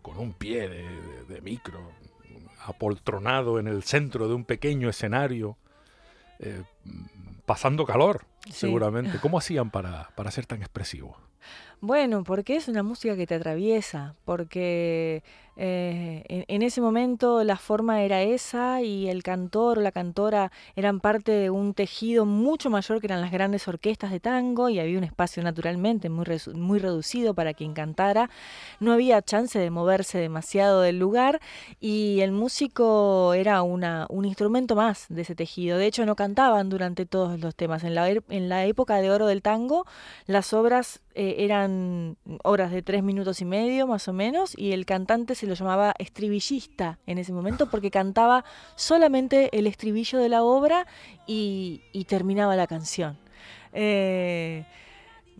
[0.02, 1.92] con un pie de micro,
[2.66, 5.58] apoltronado en el centro de un pequeño escenario,
[6.40, 6.64] eh,
[7.46, 9.20] pasando calor, seguramente.
[9.22, 11.18] ¿Cómo hacían para, para ser tan expresivos?
[11.82, 15.24] Bueno, porque es una música que te atraviesa, porque
[15.62, 21.02] eh, en, ese momento la forma era esa y el cantor o la cantora eran
[21.02, 24.98] parte de un tejido mucho mayor que eran las grandes orquestas de tango y había
[24.98, 28.30] un espacio naturalmente muy, muy reducido para quien cantara.
[28.80, 31.42] No había chance de moverse demasiado del lugar
[31.82, 35.78] y el músico era una, un instrumento más de ese tejido.
[35.78, 37.84] De hecho, no cantaban durante todos los temas.
[37.84, 39.86] En la, er, en la época de oro del tango,
[40.26, 41.69] las obras eh, eran
[42.44, 45.94] obras de tres minutos y medio más o menos y el cantante se lo llamaba
[46.00, 50.88] estribillista en ese momento porque cantaba solamente el estribillo de la obra
[51.28, 53.18] y, terminaba la canción.
[53.74, 54.66] Eh,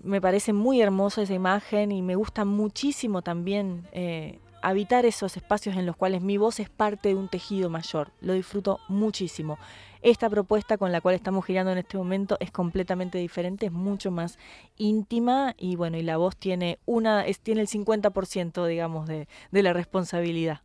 [0.04, 5.76] me parece muy hermosa esa imagen y me gusta muchísimo también eh, habitar esos espacios
[5.76, 8.12] en los cuales mi voz es parte de un tejido mayor.
[8.22, 9.58] Lo disfruto muchísimo.
[10.02, 14.12] Esta propuesta con la cual estamos girando en este momento es completamente diferente, es mucho
[14.12, 14.38] más
[14.78, 19.74] íntima y bueno, y la voz tiene una, es, tiene el 50% digamos de, la
[19.74, 20.62] responsabilidad.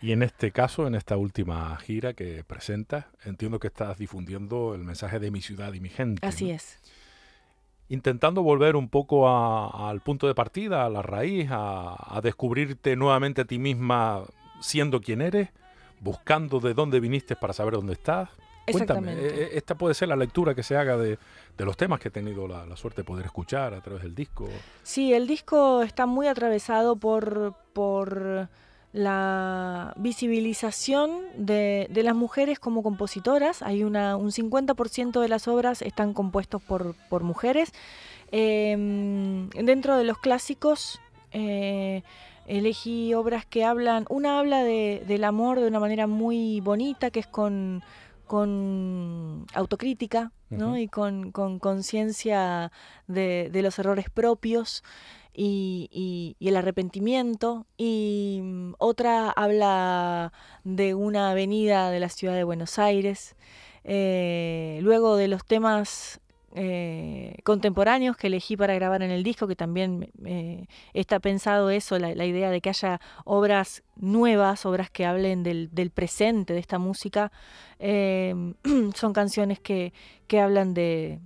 [0.00, 4.84] Y en este caso, en esta última gira que presentas, entiendo que estás difundiendo el
[4.84, 6.24] mensaje de mi ciudad y mi gente.
[6.24, 6.78] Así es
[7.88, 13.44] intentando volver un poco al punto de partida, a la raíz, a, descubrirte nuevamente a
[13.44, 14.24] ti misma
[14.60, 15.48] siendo quien eres,
[16.00, 18.28] buscando de dónde viniste para saber dónde estás.
[18.70, 21.18] Cuéntame, eh, eh, esta puede ser la lectura que se haga de,
[21.56, 24.48] los temas que he tenido la, suerte de poder escuchar a través del disco.
[24.82, 28.48] Sí, el disco está muy atravesado por, por
[28.92, 33.62] la visibilización de, las mujeres como compositoras.
[33.62, 37.72] Hay una, un 50% de las obras están compuestos por, por mujeres.
[38.30, 41.00] Em, dentro de los clásicos
[41.32, 42.02] eh,
[42.48, 47.20] elegí obras que hablan, una habla de, del amor de una manera muy bonita, que
[47.20, 47.82] es con,
[48.26, 50.76] con autocrítica ¿no?
[50.78, 52.72] y con conciencia
[53.06, 54.82] de, de, los errores propios
[55.38, 57.66] y, el arrepentimiento.
[57.76, 60.32] Y mm, otra habla
[60.64, 63.36] de una avenida de la ciudad de Buenos Aires.
[63.84, 66.20] Eh, luego de los temas
[66.54, 70.10] eh, contemporáneos que elegí para grabar en el disco, que también
[70.94, 76.54] está pensado eso, la, idea de que haya obras nuevas, obras que hablen del, presente
[76.54, 77.32] de esta música.
[77.78, 78.34] Eh,
[78.94, 79.92] son canciones que,
[80.26, 81.20] que hablan de,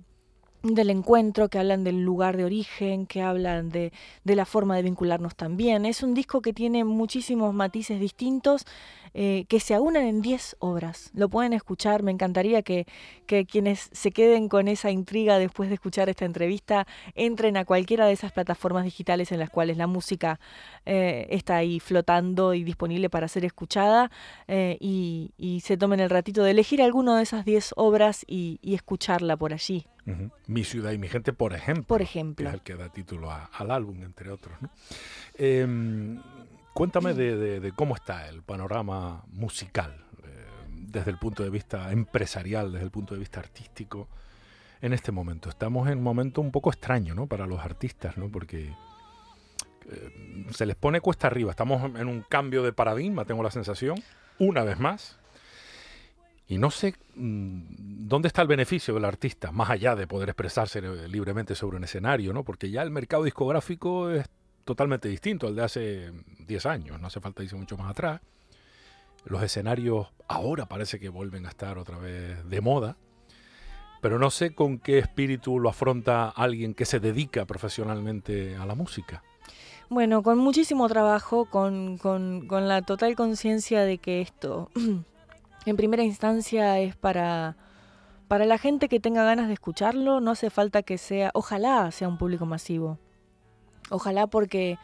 [0.63, 3.91] del encuentro, que hablan del lugar de origen, que hablan de,
[4.23, 5.85] de, la forma de vincularnos también.
[5.85, 8.65] Es un disco que tiene muchísimos matices distintos
[9.13, 11.11] eh, que se aunan en 10 obras.
[11.13, 12.85] Lo pueden escuchar, me encantaría que,
[13.27, 18.05] que, quienes se queden con esa intriga después de escuchar esta entrevista entren a cualquiera
[18.05, 20.39] de esas plataformas digitales en las cuales la música
[20.85, 24.11] eh, está ahí flotando y disponible para ser escuchada
[24.47, 28.59] eh, y, y, se tomen el ratito de elegir alguna de esas 10 obras y,
[28.61, 29.85] y escucharla por allí.
[30.47, 31.85] Mi ciudad y mi gente, por ejemplo.
[31.85, 32.43] Por ejemplo.
[32.43, 34.53] Que es el que da título al álbum, entre otros.
[34.61, 34.69] ¿no?
[35.35, 36.21] Em,
[36.73, 42.85] Cuéntame de, cómo está el panorama musical eh, desde el punto de vista empresarial, desde
[42.85, 44.07] el punto de vista artístico
[44.81, 45.49] en este momento.
[45.49, 47.27] Estamos en un momento un poco extraño ¿no?
[47.27, 48.27] para los artistas, ¿no?
[48.29, 48.73] porque
[49.91, 51.51] eh, se les pone cuesta arriba.
[51.51, 54.01] Estamos en un cambio de paradigma, tengo la sensación,
[54.39, 55.19] una vez más.
[56.47, 60.81] Y no sé mm, dónde está el beneficio del artista, más allá de poder expresarse
[61.07, 62.43] libremente sobre un escenario, ¿no?
[62.43, 64.27] porque ya el mercado discográfico es
[64.65, 66.11] totalmente distinto al de hace
[66.47, 68.21] 10 años, no hace falta irse mucho más atrás.
[69.25, 72.97] Los escenarios ahora parece que vuelven a estar otra vez de moda,
[74.01, 78.75] pero no sé con qué espíritu lo afronta alguien que se dedica profesionalmente a la
[78.75, 79.23] música.
[79.89, 84.71] Bueno, con muchísimo trabajo, con, con, con la total conciencia de que esto,
[85.65, 87.55] en primera instancia, es para,
[88.27, 92.07] para la gente que tenga ganas de escucharlo, no hace falta que sea, ojalá sea
[92.07, 92.97] un público masivo.
[93.89, 94.77] Ojalá porque,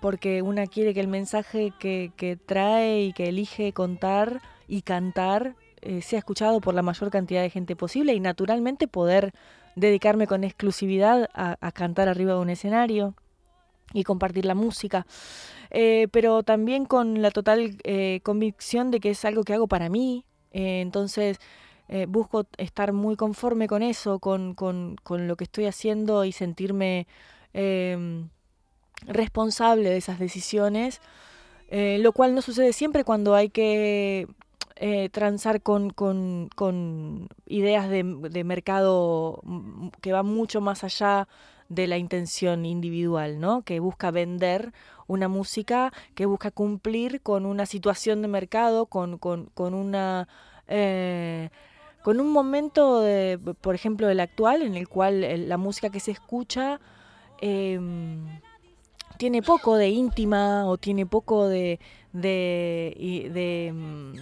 [0.00, 5.54] porque una quiere que el mensaje que, que trae y que elige contar y cantar
[5.82, 9.32] eh, sea escuchado por la mayor cantidad de gente posible y naturalmente poder
[9.76, 13.14] dedicarme con exclusividad a, cantar arriba de un escenario
[13.92, 15.06] y compartir la música,
[15.70, 19.88] eh, pero también con la total eh, convicción de que es algo que hago para
[19.88, 21.38] mí, entonces
[22.08, 27.06] busco estar muy conforme con eso, con, con, con, lo que estoy haciendo y sentirme
[27.52, 28.28] em,
[29.06, 31.00] responsable de esas decisiones,
[31.68, 34.26] eh, lo cual no sucede siempre cuando hay que
[34.76, 38.04] eh, transar con, con, ideas de,
[38.44, 39.42] mercado
[40.00, 41.28] que van mucho más allá
[41.68, 43.62] de la intención individual, ¿no?
[43.62, 44.72] que busca vender
[45.06, 50.28] una música, que busca cumplir con una situación de mercado, con, con, con una...
[50.68, 51.50] Eh,
[52.02, 56.12] con un momento, de, por ejemplo, el actual, en el cual la música que se
[56.12, 56.78] escucha
[57.40, 58.25] em,
[59.16, 61.80] tiene poco de íntima o tiene poco de,
[62.12, 64.14] de, de mm,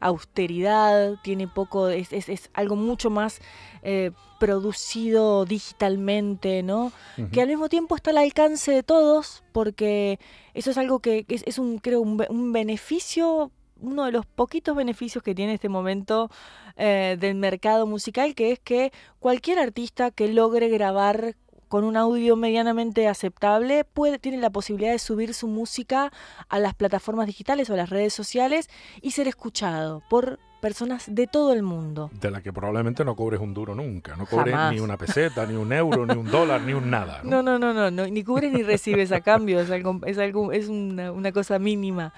[0.00, 3.40] austeridad, tiene poco, es, es, algo mucho más
[3.82, 6.92] eh, producido digitalmente, ¿no?
[7.32, 10.18] Que al mismo tiempo está al alcance de todos, porque
[10.54, 15.24] eso es algo que es, es un, creo, un, beneficio uno de los poquitos beneficios
[15.24, 16.30] que tiene este momento
[16.76, 21.34] eh, del mercado musical, que es que cualquier artista que logre grabar
[21.72, 26.12] con un audio medianamente aceptable, puede, tiene la posibilidad de subir su música
[26.50, 28.68] a las plataformas digitales o a las redes sociales
[29.00, 32.10] y ser escuchado por personas de todo el mundo.
[32.12, 35.54] De la que probablemente no cobres un duro nunca, no cobres ni una peseta, ni
[35.54, 37.22] un euro, ni un dólar, ni un nada.
[37.24, 37.42] ¿no?
[37.42, 40.68] No, no, no, no, ni cubres ni recibes a cambio, es algo, es algo, es
[40.68, 42.12] una, cosa mínima.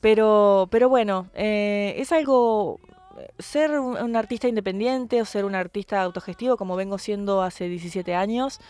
[0.00, 2.78] Pero, pero bueno, eh, es algo
[3.38, 8.60] ser un, artista independiente o ser un artista autogestivo, como vengo siendo hace 17 años,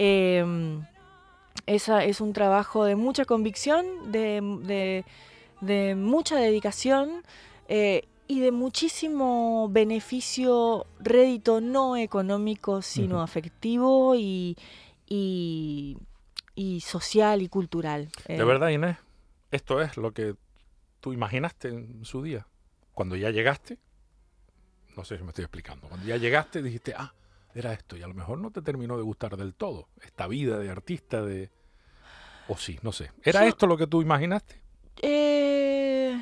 [0.00, 0.82] em,
[1.66, 5.04] esa es un trabajo de mucha convicción, de,
[5.94, 7.22] mucha dedicación
[7.68, 14.56] eh, y de muchísimo beneficio, rédito no económico, sino afectivo y,
[15.06, 15.98] y,
[16.80, 18.08] social y cultural.
[18.26, 18.96] De eh, verdad, Inés,
[19.50, 20.34] esto es lo que
[21.00, 22.46] tú imaginaste en su día,
[22.94, 23.78] cuando ya llegaste
[24.96, 25.88] no sé si me estoy explicando.
[25.88, 27.12] Cuando ya llegaste dijiste, ah,
[27.54, 30.58] era esto, y a lo mejor no te terminó de gustar del todo, esta vida
[30.58, 31.50] de artista, de...
[32.48, 33.10] O sí, no sé.
[33.22, 34.60] ¿Era esto lo que tú imaginaste?
[35.02, 36.20] Eh...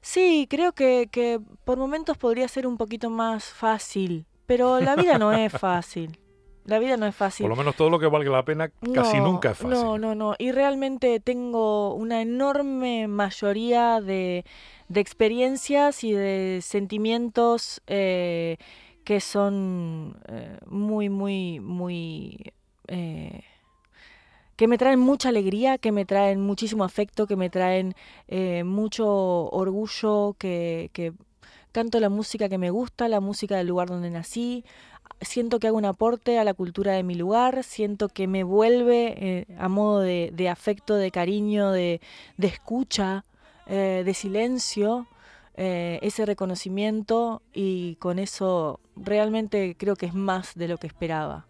[0.00, 5.18] Sí, creo que, que por momentos podría ser un poquito más fácil, pero la vida
[5.18, 6.18] no es fácil.
[6.64, 7.44] La vida no es fácil.
[7.44, 9.70] Por lo menos todo lo que valga la pena casi nunca es fácil.
[9.70, 10.34] No, no, no.
[10.38, 14.44] Y realmente tengo una enorme mayoría de,
[14.88, 18.58] de experiencias y de sentimientos eh,
[19.08, 22.52] que son eh, muy, muy, muy...
[22.88, 23.40] Eh,
[24.54, 27.94] que me traen mucha alegría, que me traen muchísimo afecto, que me traen
[28.66, 29.06] mucho
[29.48, 30.90] orgullo, que,
[31.72, 34.62] canto la música que me gusta, la música del lugar donde nací,
[35.22, 39.46] siento que hago un aporte a la cultura de mi lugar, siento que me vuelve
[39.58, 42.02] a modo de, afecto, de cariño, de,
[42.36, 43.24] de escucha,
[43.70, 45.06] eh, de silencio,
[45.60, 51.48] eh, ese reconocimiento y con eso realmente creo que es más de lo que esperaba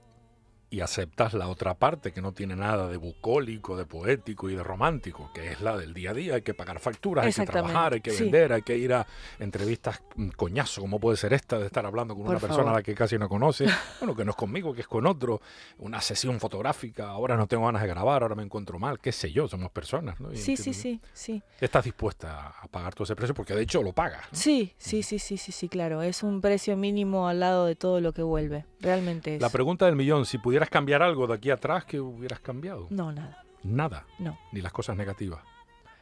[0.70, 4.62] y aceptas la otra parte que no tiene nada de bucólico, de poético y de
[4.62, 6.34] romántico, que es la del día a día.
[6.34, 9.06] Hay que pagar facturas, hay que trabajar, hay que vender, hay que ir a
[9.38, 12.82] entrevistas mm, coñazo, como puede ser esta, de estar hablando con una persona a la
[12.82, 13.66] que casi no conoce,
[14.00, 15.40] bueno, que no es conmigo, que es con otro,
[15.78, 19.32] una sesión fotográfica, ahora no tengo ganas de grabar, ahora me encuentro mal, qué sé
[19.32, 20.34] yo, somos personas, ¿no?
[20.34, 21.42] sí, sí, sí, sí.
[21.60, 24.26] Estás dispuesta a pagar todo ese precio porque de hecho lo pagas.
[24.32, 26.02] Sí, sí, sí, sí, sí, sí, claro.
[26.02, 29.42] Es un precio mínimo al lado de todo lo que vuelve, realmente es.
[29.42, 32.88] La pregunta del millón, si pudiera ¿Pudieras cambiar algo de aquí atrás que hubieras cambiado?
[32.90, 33.44] No, nada.
[33.62, 34.06] Nada.
[34.18, 34.36] No.
[34.50, 35.40] Ni las cosas negativas.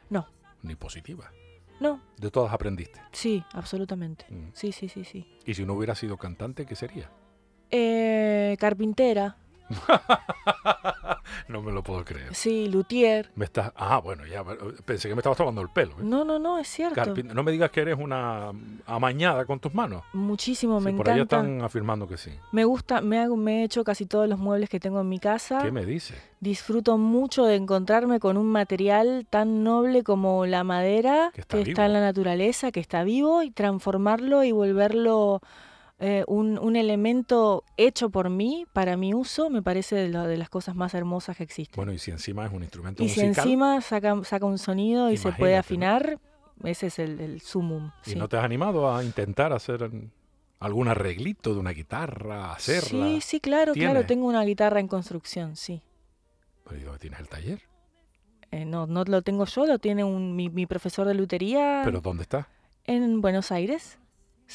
[0.09, 0.27] No.
[0.63, 1.31] Ni positivas.
[1.79, 2.01] No.
[2.17, 3.03] De todas aprendiste.
[3.13, 4.25] Sí, absolutamente.
[4.31, 4.49] Mm.
[4.55, 5.29] Sí, sí, sí, sí.
[5.45, 7.11] ¿Y si no hubiera sido cantante, qué sería?
[7.71, 9.37] Eh, carpintera.
[11.49, 12.35] no me lo puedo creer.
[12.35, 13.31] Sí, luthier.
[13.35, 14.45] Me estás, ah, bueno, ya
[14.85, 15.93] pensé que me estabas tomando el pelo.
[15.93, 16.03] ¿eh?
[16.03, 17.15] No, no, no, es cierto.
[17.23, 18.53] no me digas que eres una
[18.87, 20.03] amañada con tus manos.
[20.13, 21.11] Muchísimo, me por encanta.
[21.11, 22.31] Por ahí están afirmando que sí.
[22.53, 25.19] Me gusta, me hago, me he hecho casi todos los muebles que tengo en mi
[25.19, 25.61] casa.
[25.63, 26.15] ¿Qué me dice?
[26.41, 31.93] Disfruto mucho de encontrarme con un material tan noble como la madera que está en
[31.93, 35.41] la naturaleza, que está vivo y transformarlo y volverlo
[35.99, 40.77] eh, un, elemento hecho por mí, para mi uso, me parece de, de, las cosas
[40.77, 41.75] más hermosas que existen.
[41.75, 43.31] Bueno, y si encima es un instrumento y musical.
[43.31, 46.19] Y si encima saca, saca un sonido y se puede afinar,
[46.65, 47.93] ese es el, el sumum.
[48.05, 49.91] ¿Y no te has animado a intentar hacer
[50.59, 53.07] algún arreglito de una guitarra, hacerla?
[53.07, 55.83] Sí, sí, claro, claro, tengo una guitarra en construcción, sí.
[56.65, 57.63] ¿Pero y dónde tienes el taller?
[58.51, 61.81] Eh, no, no lo tengo yo, lo tiene un, mi, mi profesor de lutería.
[61.85, 62.49] ¿Pero dónde está?
[62.85, 63.99] En Buenos Aires.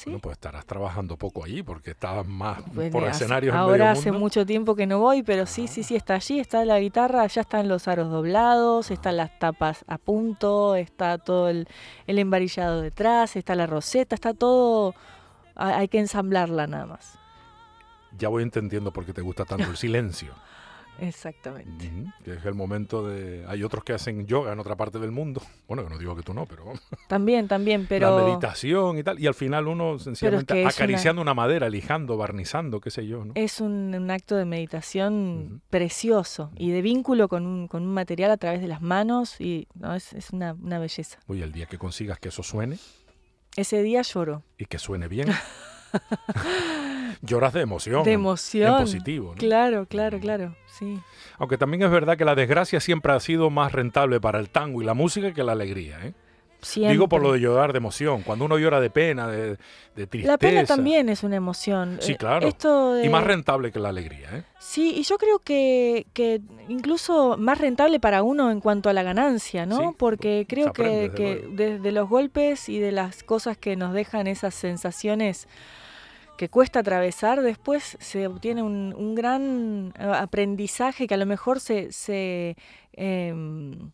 [0.05, 2.61] Bueno, pues estarás trabajando poco allí porque estabas más
[2.91, 3.55] por escenarios.
[3.55, 6.79] Ahora hace mucho tiempo que no voy, pero sí, sí, sí, está allí, está la
[6.79, 11.67] guitarra, ya están los aros doblados, están las tapas a punto, está todo el,
[12.07, 14.95] el embarillado detrás, está la roseta, está todo,
[15.55, 17.19] hay que ensamblarla nada más.
[18.17, 20.33] Ya voy entendiendo por qué te gusta tanto el silencio.
[20.99, 21.89] Exactamente.
[22.23, 23.45] que es el momento de...
[23.47, 25.41] Hay otros que hacen yoga en otra parte del mundo.
[25.71, 26.65] Bueno, que no digo que tú no, pero...
[27.07, 28.17] También, también, pero...
[28.17, 29.17] La meditación y tal.
[29.19, 31.33] Y al final uno sencillamente acariciando una...
[31.33, 33.23] madera, lijando, barnizando, qué sé yo.
[33.23, 33.31] ¿no?
[33.35, 38.37] Es un, acto de meditación precioso y de vínculo con un, con un material a
[38.37, 41.19] través de las manos y no, es, es una, una belleza.
[41.27, 42.77] Oye, el día que consigas que eso suene...
[43.55, 44.43] Ese día lloro.
[44.57, 45.29] Y que suene bien.
[47.21, 48.03] Lloras de emoción.
[48.03, 48.73] De emoción.
[48.73, 49.33] En positivo.
[49.37, 50.55] Claro, claro, claro.
[50.67, 50.99] Sí.
[51.37, 54.81] Aunque también es verdad que la desgracia siempre ha sido más rentable para el tango
[54.81, 55.99] y la música que la alegría.
[56.03, 56.13] ¿eh?
[56.75, 58.21] Digo por lo de llorar de emoción.
[58.21, 59.57] Cuando uno llora de pena, de,
[59.95, 60.27] tristeza.
[60.27, 61.97] La pena también es una emoción.
[62.01, 62.47] Sí, eh, claro.
[63.03, 64.29] Y más rentable que la alegría.
[64.31, 64.43] ¿eh?
[64.59, 69.01] Sí, y yo creo que, que, incluso más rentable para uno en cuanto a la
[69.01, 69.93] ganancia, ¿no?
[69.97, 75.47] Porque creo que, desde los golpes y de las cosas que nos dejan esas sensaciones
[76.41, 81.59] que cuesta atravesar, después se obtiene un, un gran eh, aprendizaje que a lo mejor
[81.59, 82.57] se, se,
[82.93, 83.91] em,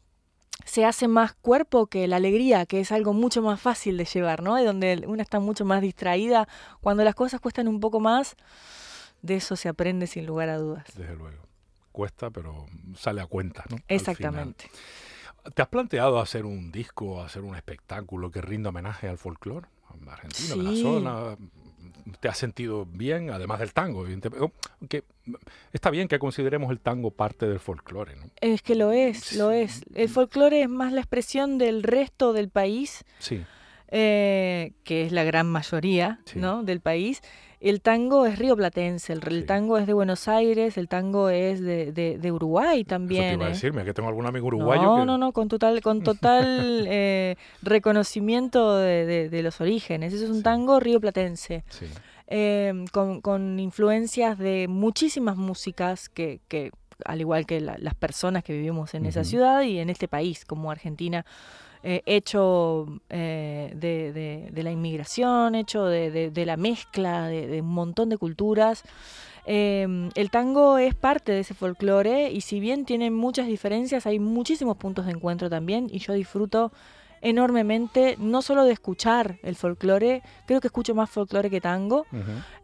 [0.64, 4.44] se hace más cuerpo que la alegría, que es algo mucho más fácil de llevar,
[4.44, 4.56] ¿no?
[4.56, 6.48] De donde una está mucho más distraída.
[6.80, 8.38] Cuando las cosas cuestan un poco más,
[9.22, 10.86] de eso se aprende sin lugar a dudas.
[10.96, 11.44] Desde luego.
[11.92, 13.76] Cuesta, pero sale a cuenta, ¿no?
[13.90, 14.72] Exactamente.
[15.54, 19.68] ¿Te has planteado hacer un disco, hacer un espectáculo que rinda homenaje al folclore
[20.08, 21.38] argentino, de la zona?
[22.20, 24.04] ¿Te has sentido bien, además del tango?
[24.04, 24.52] evidentemente?
[24.90, 25.04] Que
[25.74, 28.30] está bien que consideremos el tango parte del folclore, ¿no?
[28.42, 29.84] Es que lo es, lo es.
[29.96, 33.44] El folclore es más la expresión del resto del país, Sí,
[33.90, 36.40] eh, que es la gran mayoría Sí.
[36.40, 36.64] ¿no?
[36.64, 37.22] del país.
[37.60, 41.92] El tango es rioplatense, el, el tango es de Buenos Aires, el tango es de,
[41.92, 43.34] de- de Uruguay eso te también.
[43.34, 43.54] iba a ¿eh?
[43.54, 45.06] decirme, que tengo algún amigo uruguayo No, que...
[45.06, 50.14] no, no, con total, con total eh, reconocimiento de, de- de los orígenes.
[50.14, 50.44] Eso es un Sí.
[50.44, 51.88] tango rioplatense, Sí,
[52.28, 56.72] eh, con, con influencias de muchísimas músicas que, que
[57.06, 60.46] al igual que la- las personas que vivimos en esa ciudad y en este país
[60.46, 61.26] como Argentina,
[61.84, 68.84] eh, hecho eh, de, la inmigración, hecho de, la mezcla de, un montón de culturas.
[69.46, 74.20] Eh, el tango es parte de ese folclore y si bien tiene muchas diferencias, hay
[74.20, 76.74] muchísimos puntos de encuentro también y yo disfruto
[77.22, 82.06] enormemente no solo de escuchar el folclore, creo que escucho más folclore que tango,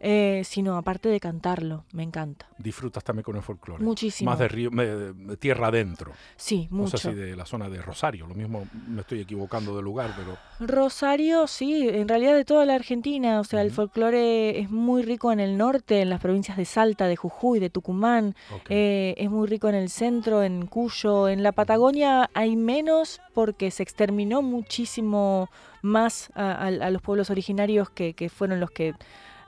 [0.00, 2.46] eh, sino aparte de cantarlo, me encanta.
[2.58, 3.82] disfrutas también con el folclore.
[3.84, 4.30] Muchísimo.
[4.30, 6.12] Más de río, de tierra adentro.
[6.36, 6.96] Sí, No mucho.
[6.98, 8.26] sé si de la zona de Rosario.
[8.26, 12.74] Lo mismo me estoy equivocando de lugar, pero Rosario, sí, en realidad de toda la
[12.74, 16.64] Argentina, o sea, el folclore es muy rico en el norte, en las provincias de
[16.64, 18.34] Salta, de Jujuy, de Tucumán,
[18.68, 23.70] eh, es muy rico en el centro, en Cuyo, en la Patagonia hay menos porque
[23.70, 25.50] se exterminó muchísimo
[25.82, 28.94] más a, a- a los pueblos originarios que, que fueron los que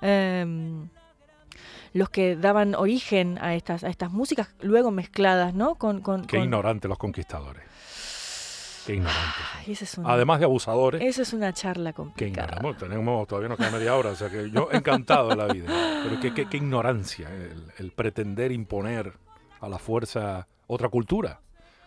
[0.03, 0.89] em,
[1.93, 5.77] los que daban origen a estas a estas músicas luego mezcladas, ¿no?
[5.77, 7.63] Con, con, Qué con- ignorantes los conquistadores.
[8.87, 9.43] Qué ignorantes.
[9.57, 11.03] Ay, es un- Además de abusadores.
[11.03, 12.47] eso es una charla Qué complicada.
[12.49, 12.77] ignoramos.
[12.77, 15.67] Tenemos, todavía nos queda media hora, o sea que yo encantado de la vida.
[16.05, 19.15] Pero qué, qué- qué ignorancia el, el pretender imponer
[19.61, 21.41] a la fuerza otra cultura.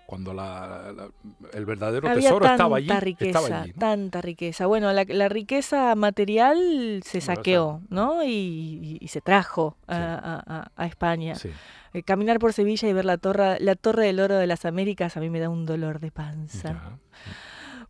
[0.09, 1.09] Cuando la- la-
[1.53, 2.89] el verdadero Había tesoro tanta estaba allí.
[2.99, 3.79] riqueza, estaba allí, ¿no?
[3.79, 4.65] tanta riqueza.
[4.65, 6.57] Bueno, la, la riqueza material
[7.05, 8.23] se Bueno, saqueó, ¿no?
[8.23, 10.01] Y, se trajo a, Sí.
[10.01, 11.35] a- a- a España.
[11.35, 11.49] Sí.
[11.93, 15.15] Eh, caminar por Sevilla y ver la torre, la torre del oro de las Américas
[15.15, 16.69] a mí me da un dolor de panza.
[16.73, 16.97] ya.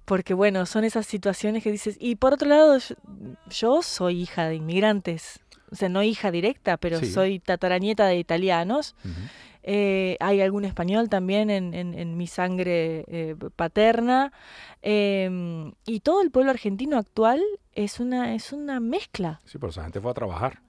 [0.04, 2.96] Porque bueno, son esas situaciones que dices, y por otro lado, yo,
[3.50, 5.40] yo soy hija de inmigrantes.
[5.72, 7.06] O sea, no hija directa, pero Sí.
[7.12, 8.96] soy tataranieta de italianos.
[9.64, 14.32] Eh, hay algún español también en, en- en mi sangre eh, paterna.
[14.82, 17.42] em, y todo el pueblo argentino actual
[17.74, 19.42] es una, es una mezcla.
[19.46, 20.60] Sí, pero esa gente fue a trabajar.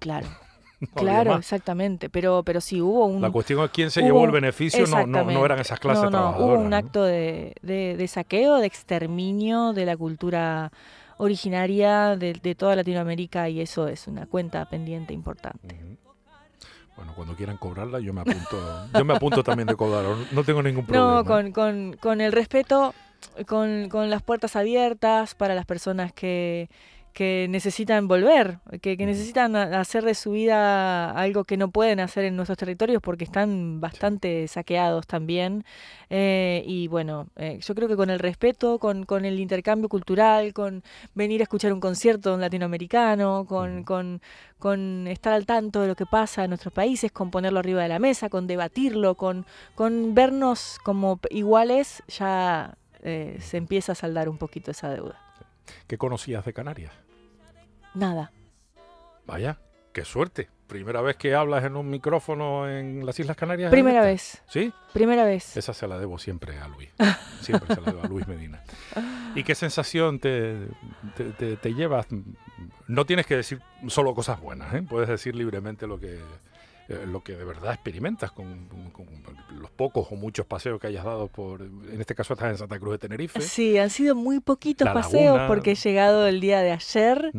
[0.00, 0.26] Claro,
[0.94, 2.10] claro, exactamente.
[2.10, 3.22] Pero, pero sí hubo un.
[3.22, 6.10] La cuestión es quién se hubo- llevó el beneficio, no, no, eran esas clases no,
[6.10, 6.58] no, trabajadoras.
[6.58, 10.72] Hubo un acto de, de- de saqueo, de exterminio de la cultura
[11.18, 15.78] originaria de, de toda Latinoamérica y eso es una cuenta pendiente importante.
[16.96, 20.62] Bueno, cuando quieran cobrarla, yo me apunto, yo me apunto también de cobrar, no tengo
[20.62, 21.16] ningún problema.
[21.16, 22.94] No, con, con, con el respeto,
[23.46, 26.68] con, con las puertas abiertas para las personas que,
[27.14, 32.24] que necesitan volver, que, que necesitan hacer de su vida algo que no pueden hacer
[32.24, 35.64] en nuestros territorios porque están bastante saqueados también.
[36.10, 40.52] Eh, y bueno, eh, yo creo que con el respeto, con, con el intercambio cultural,
[40.52, 40.82] con
[41.14, 44.20] venir a escuchar un concierto de un latinoamericano, con, con,
[44.58, 47.88] con estar al tanto de lo que pasa en nuestros países, con ponerlo arriba de
[47.90, 49.46] la mesa, con debatirlo, con,
[49.76, 55.20] con vernos como iguales, ya eh, se empieza a saldar un poquito esa deuda.
[55.86, 57.03] ¿Qué conocías de Canarias?
[57.94, 58.32] Nada.
[59.26, 59.58] Vaya,
[59.92, 60.48] qué suerte.
[60.66, 63.68] Primera vez que hablas en un micrófono en las Islas Canarias.
[63.68, 64.06] ¿es Primera esta?
[64.06, 64.72] vez, ¿Sí?
[64.94, 65.56] primera vez.
[65.56, 66.88] Esa se la debo siempre a Luis.
[67.40, 68.62] Siempre se la debo a Luis Medina.
[69.34, 70.66] ¿Y qué sensación te,
[71.16, 72.06] te, te- te llevas?
[72.88, 74.82] No tienes que decir solo cosas buenas, ¿eh?
[74.88, 76.14] Puedes decir libremente lo que,
[76.88, 79.06] eh, lo que de verdad experimentas con, con
[79.60, 81.60] los pocos o muchos paseos que hayas dado por...
[81.60, 83.40] En este caso estás en Santa Cruz de Tenerife.
[83.42, 85.46] Sí, han sido muy poquitos La paseos laguna.
[85.46, 87.30] porque he llegado el día de ayer.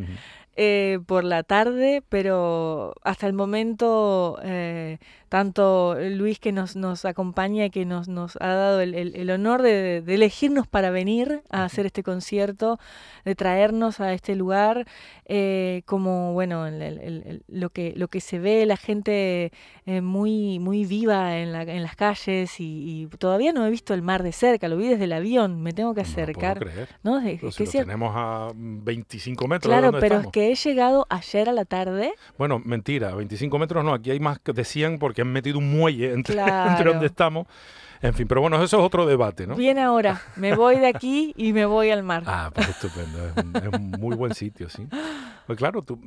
[0.55, 4.99] Eh, por la tarde, pero hasta el momento eh,
[5.29, 9.29] tanto Luis que nos, nos acompaña y que nos, nos ha dado el, el- el
[9.31, 12.79] honor de, de elegirnos para venir a hacer este concierto,
[13.25, 14.85] de traernos a este lugar,
[15.25, 19.51] eh, como bueno, el- lo, que, lo que se ve, la gente
[19.85, 23.93] eh, muy, muy viva en, la- en las calles y, y todavía no he visto
[23.93, 26.23] el mar de cerca, lo vi desde el avión, me tengo que No lo puedo
[26.23, 26.59] acercar.
[26.59, 26.87] creer.
[27.03, 27.17] ¿no?
[27.19, 27.87] Es- Pero es si que lo cierto.
[27.87, 30.25] tenemos a 25 metros de Claro, donde pero estamos.
[30.27, 32.13] es que que he llegado ayer a la tarde.
[32.37, 36.13] Bueno, mentira, 25 metros no, aquí hay más de 100 porque han metido un muelle
[36.13, 36.91] entre, entre Claro.
[36.93, 37.47] donde estamos.
[38.01, 39.55] En fin, pero bueno, eso es otro debate, ¿no?
[39.55, 42.23] Bien ahora, me voy de aquí y me voy al mar.
[42.25, 44.87] Ah, pues estupendo, es un, es un muy buen sitio, sí.
[45.47, 45.99] Pues claro, tú,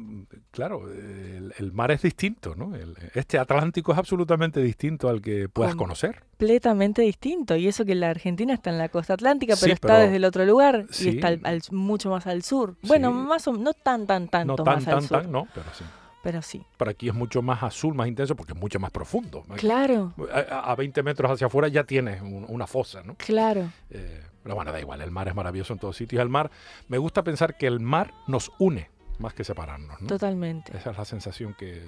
[0.51, 2.75] claro, el, el mar es distinto, ¿no?
[2.75, 6.23] El- este Atlántico es absolutamente distinto al que puedas conocer.
[6.39, 7.57] completamente distinto.
[7.57, 10.17] Y eso que la Argentina está en la costa atlántica, pero Sí, está pero- desde
[10.17, 11.07] el otro lugar sí.
[11.11, 12.77] y está al- al- mucho más al sur.
[12.83, 13.15] Bueno, Sí.
[13.29, 15.23] más o no tan, tan, tanto no tan, más al tan, sur.
[15.23, 15.85] tan, no, pero sí.
[16.29, 16.63] Pero sí.
[16.77, 19.45] Pero aquí es mucho más azul, más intenso, porque es mucho más profundo.
[19.57, 23.15] Claro, A, a 20 metros hacia afuera ya tienes un- una fosa, ¿no?
[23.15, 23.71] claro.
[23.89, 26.21] Eh, pero bueno, da igual, el mar es maravilloso en todos sitios.
[26.21, 26.51] El mar,
[26.89, 30.07] me gusta pensar que el mar nos une más que separarnos, ¿no?
[30.07, 30.77] Totalmente.
[30.77, 31.83] Esa es la sensación que...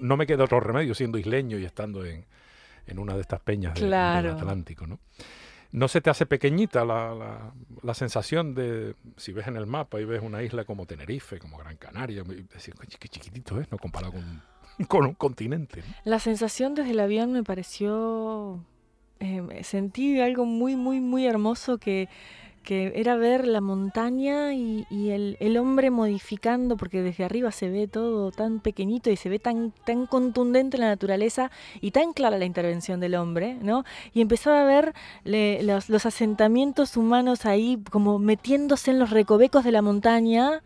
[0.00, 2.24] No me queda otro remedio siendo isleño y estando en,
[2.88, 4.98] en una de estas peñas de- del Atlántico, ¿no?
[5.74, 7.52] ¿No se te hace pequeñita la, la-
[7.82, 11.58] la sensación de, si ves en el mapa y ves una isla como Tenerife, como
[11.58, 13.78] Gran Canaria, y decir, "Coño, qué chiquitito es, ¿no?
[13.78, 14.42] Comparado con,
[14.88, 15.82] con un continente.
[16.04, 18.64] La sensación desde el avión me pareció...
[19.18, 22.08] eh, sentí algo muy, muy, muy hermoso que,
[22.64, 27.86] que era ver la montaña y, el, el hombre modificando, porque desde arriba se ve
[27.86, 31.50] todo tan pequeñito y se ve tan, tan contundente la naturaleza
[31.80, 33.84] y tan clara la intervención del hombre, ¿no?
[34.12, 34.94] Y empezaba a ver
[35.24, 40.62] los asentamientos humanos ahí como metiéndose en los recovecos de la montaña.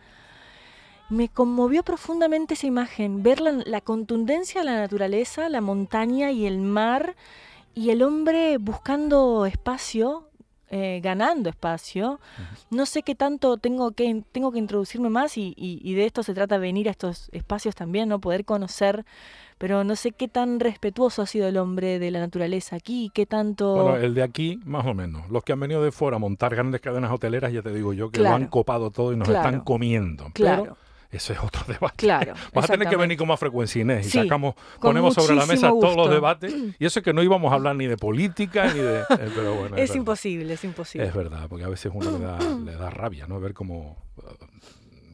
[1.10, 6.46] Me conmovió profundamente esa imagen, ver la, la contundencia de la naturaleza, la montaña y
[6.46, 7.16] el mar,
[7.74, 10.27] y el hombre buscando espacio,
[10.70, 12.20] eh, ganando espacio.
[12.70, 16.22] No sé qué tanto tengo que, tengo que introducirme más, y, y- y de esto
[16.22, 18.18] se trata venir a estos espacios también, ¿no?
[18.20, 19.04] Poder conocer,
[19.58, 23.26] pero no sé qué tan respetuoso ha sido el hombre de la naturaleza aquí, qué
[23.26, 23.74] tanto...
[23.74, 25.28] Bueno, el de aquí, más o menos.
[25.30, 28.10] Los que han venido de fuera a montar grandes cadenas hoteleras, ya te digo yo,
[28.10, 29.48] que lo han copado todo y nos Claro.
[29.48, 30.26] están comiendo.
[30.34, 30.62] Claro.
[30.64, 30.76] Pero
[31.10, 31.96] ese es otro debate.
[31.96, 35.34] Claro, Vas a tener que venir con más frecuencia, Inés, y Sí, sacamos, ponemos sobre
[35.36, 36.54] la mesa todos los debates.
[36.78, 39.00] Y eso es que no íbamos a hablar ni de política, ni de...
[39.10, 41.06] eh, pero bueno, Es imposible, es imposible.
[41.06, 43.40] Es verdad, porque a veces uno le da, le da rabia, ¿no?
[43.40, 44.46] Ver cómo, eh,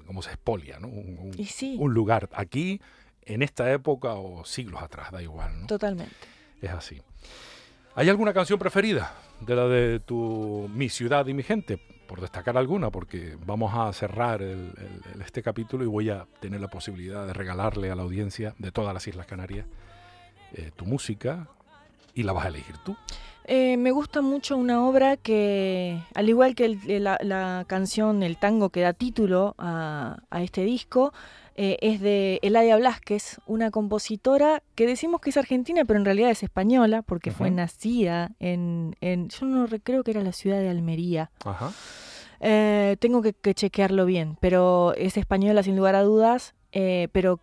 [0.06, 0.88] cómo se expolia, ¿no?
[0.88, 1.76] Un, un- Y sí.
[1.78, 2.80] un lugar aquí,
[3.22, 5.66] en esta época o siglos atrás, da igual, ¿no?
[5.66, 6.14] Totalmente.
[6.60, 7.00] Es así.
[7.94, 11.78] ¿Hay alguna canción preferida de la de tu Mi ciudad y mi gente?
[12.06, 14.72] Por destacar alguna, porque vamos a cerrar el-
[15.24, 18.92] este capítulo y voy a tener la posibilidad de regalarle a la audiencia de todas
[18.92, 19.66] las Islas Canarias
[20.52, 21.48] eh, tu música
[22.14, 22.96] y la vas a elegir tú.
[23.46, 28.36] Eh, me gusta mucho una obra que, al igual que el- la, la canción, el
[28.36, 31.12] tango que da título a, a este disco,
[31.56, 36.30] eh, es de Eladia Blasquez, una compositora que decimos que es argentina, pero en realidad
[36.30, 40.58] es española, porque fue nacida en, en- yo no re- creo que era la ciudad
[40.60, 41.30] de Almería.
[41.44, 41.72] Ajá.
[42.40, 47.38] Eh, tengo que, que chequearlo bien, pero es española sin lugar a dudas, eh, pero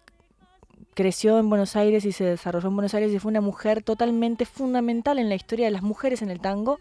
[0.93, 4.45] creció en Buenos Aires y se desarrolló en Buenos Aires y fue una mujer totalmente
[4.45, 6.80] fundamental en la historia de las mujeres en el tango.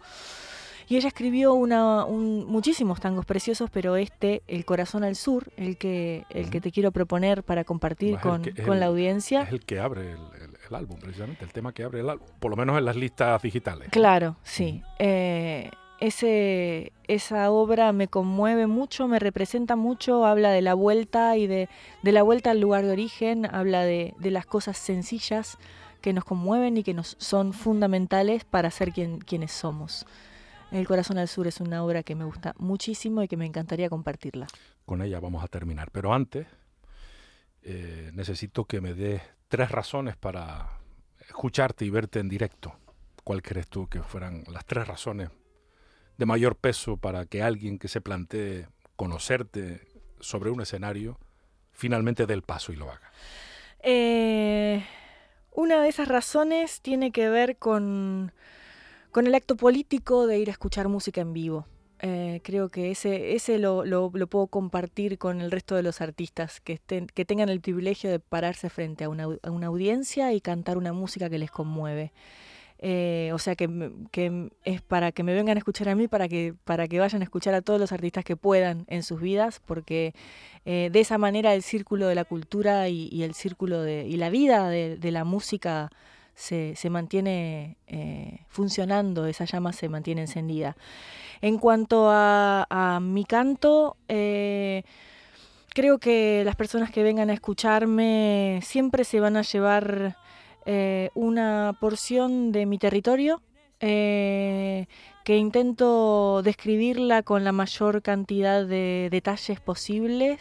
[0.87, 5.77] Y ella escribió una, un- muchísimos tangos preciosos, pero este, El Corazón al Sur, el
[5.77, 9.43] que, el que te quiero proponer para compartir con, que- con la audiencia.
[9.43, 12.27] Es el que abre el, el- el álbum, precisamente, el tema que abre el álbum,
[12.39, 13.89] por lo menos en las listas digitales.
[13.91, 14.81] Claro, sí.
[14.99, 15.69] Eh,
[15.99, 21.69] ese, esa obra me conmueve mucho, me representa mucho, habla de la vuelta y de,
[22.01, 25.57] de la vuelta al lugar de origen, habla de, de las cosas sencillas
[26.01, 30.05] que nos conmueven y que nos son fundamentales para ser quien, quienes somos.
[30.71, 33.89] El Corazón al Sur es una obra que me gusta muchísimo y que me encantaría
[33.89, 34.47] compartirla.
[34.85, 35.91] Con ella vamos a terminar.
[35.91, 36.47] Pero antes,
[37.63, 40.79] eh, necesito que me des tres razones para
[41.27, 42.73] escucharte y verte en directo.
[43.23, 45.29] ¿Cuál crees tú que fueran las tres razones
[46.17, 49.81] de mayor peso para que alguien que se plantee conocerte
[50.19, 51.19] sobre un escenario
[51.73, 53.11] finalmente dé el paso y lo haga?
[53.83, 54.85] Eh,
[55.51, 58.31] una de esas razones tiene que ver con,
[59.11, 61.65] con el acto político de ir a escuchar música en vivo.
[62.03, 66.59] Eh, creo que ese, ese lo, lo- puedo compartir con el resto de los artistas,
[66.59, 70.41] que, estén, que tengan el privilegio de pararse frente a una, a una audiencia y
[70.41, 72.11] cantar una música que les conmueve.
[72.79, 76.27] Eh, o sea que, que es para que me vengan a escuchar a mí, para
[76.27, 79.61] que, para que vayan a escuchar a todos los artistas que puedan en sus vidas,
[79.63, 80.15] porque
[80.65, 84.17] eh, de esa manera el círculo de la cultura y, y el círculo de, y
[84.17, 85.91] la vida de, de la música
[86.41, 90.75] se, mantiene eh, funcionando, esa llama se mantiene encendida.
[91.41, 94.83] En cuanto a, mi canto, eh,
[95.69, 100.17] creo que las personas que vengan a escucharme siempre se van a llevar
[100.65, 103.41] eh, una porción de mi territorio
[103.79, 104.87] que
[105.25, 110.39] intento describirla con la mayor cantidad de detalles posibles.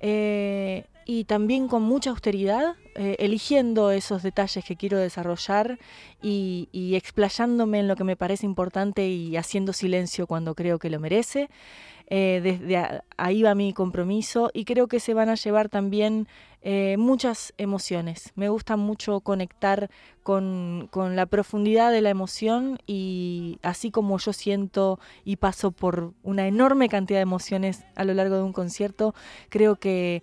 [0.00, 5.78] y también con mucha austeridad, eh, eligiendo esos detalles que quiero desarrollar
[6.20, 11.00] y, explayándome en lo que me parece importante y haciendo silencio cuando creo que lo
[11.00, 11.48] merece.
[12.08, 16.28] Eh, desde ahí va mi compromiso y creo que se van a llevar también
[16.60, 18.32] eh, muchas emociones.
[18.34, 19.88] Me gusta mucho conectar
[20.22, 26.12] con, con, la profundidad de la emoción y así como yo siento y paso por
[26.22, 29.14] una enorme cantidad de emociones a lo largo de un concierto,
[29.48, 30.22] creo que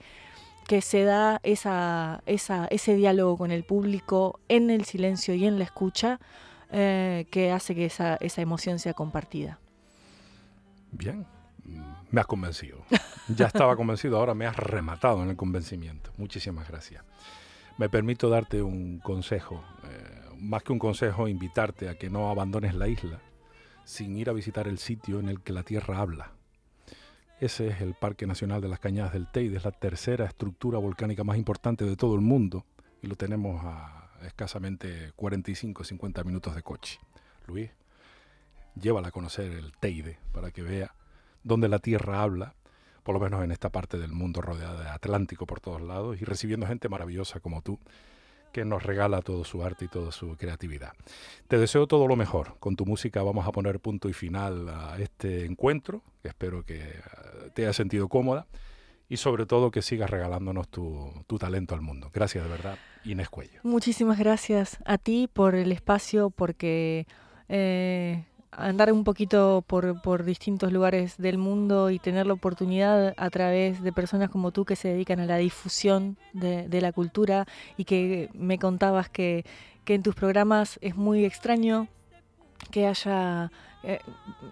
[0.70, 5.66] que se da esa, ese diálogo con el público en el silencio y en la
[5.66, 6.20] escucha
[6.72, 9.58] eh, que hace que esa, esa emoción sea compartida.
[10.92, 11.26] Bien,
[12.12, 12.86] me has convencido.
[13.36, 16.12] Ya estaba convencido, ahora me has rematado en el convencimiento.
[16.18, 17.04] Muchísimas gracias.
[17.80, 22.76] Me permito darte un consejo, eh, más que un consejo, invitarte a que no abandones
[22.76, 23.20] la isla
[23.86, 26.32] sin ir a visitar el sitio en el que la tierra habla.
[27.40, 31.24] Ese es el Parque Nacional de las Cañadas del Teide, es la tercera estructura volcánica
[31.24, 32.66] más importante de todo el mundo
[33.02, 37.00] y lo tenemos a escasamente 45-50 minutos de coche.
[37.48, 37.72] Luis,
[38.76, 40.94] llévala a conocer el Teide para que vea
[41.42, 42.56] donde la tierra habla,
[43.04, 46.26] por lo menos en esta parte del mundo rodeada de Atlántico por todos lados y
[46.26, 47.80] recibiendo gente maravillosa como tú
[48.52, 50.94] que nos regala todo su arte y toda su creatividad.
[51.48, 52.58] Te deseo todo lo mejor.
[52.60, 57.02] Con tu música vamos a poner punto y final a este encuentro, espero que eh,
[57.54, 58.48] te haya sentido cómoda
[59.10, 62.12] y sobre todo que sigas regalándonos tu, talento al mundo.
[62.14, 63.60] Gracias de verdad, Inés Cuello.
[63.64, 67.08] Muchísimas gracias a ti por el espacio, porque
[67.48, 73.82] eh, andar un poquito por, distintos lugares del mundo y tener la oportunidad a través
[73.82, 77.46] de personas como tú que se dedican a la difusión de, la cultura
[77.78, 79.46] y que me contabas que,
[79.86, 81.88] que, en tus programas es muy extraño
[82.72, 83.52] que haya,
[83.84, 84.00] eh,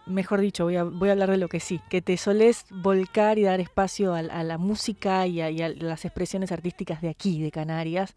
[0.06, 3.38] mejor dicho, voy a, voy a hablar de lo que sí, que te solés volcar
[3.38, 7.10] y dar espacio a, a la música y a, y a las expresiones artísticas de
[7.10, 8.16] aquí, de Canarias,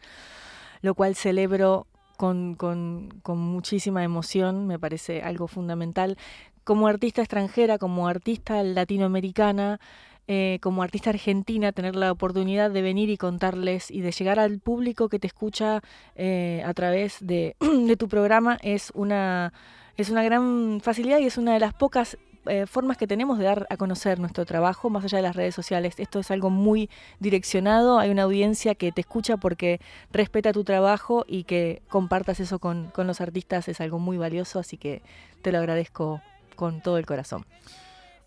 [0.83, 1.87] lo cual celebro
[2.21, 6.18] con, con, con, muchísima emoción, me parece algo fundamental.
[6.64, 9.81] Como artista extranjera, como artista latinoamericana,
[10.29, 14.59] eh, como artista argentina, tener la oportunidad de venir y contarles y de llegar al
[14.59, 15.81] público que te escucha
[16.14, 17.57] eh, a través de,
[17.89, 19.55] de tu programa es una,
[19.97, 23.45] es una gran facilidad y es una de las pocas eh, formas que tenemos de
[23.45, 25.95] dar a conocer nuestro trabajo más allá de las redes sociales.
[25.99, 26.88] Esto es algo muy
[27.18, 29.80] direccionado, hay una audiencia que te escucha porque
[30.11, 34.59] respeta tu trabajo y que compartas eso con, con los artistas es algo muy valioso,
[34.59, 35.03] así que
[35.43, 36.22] te lo agradezco
[36.57, 37.45] con todo el corazón.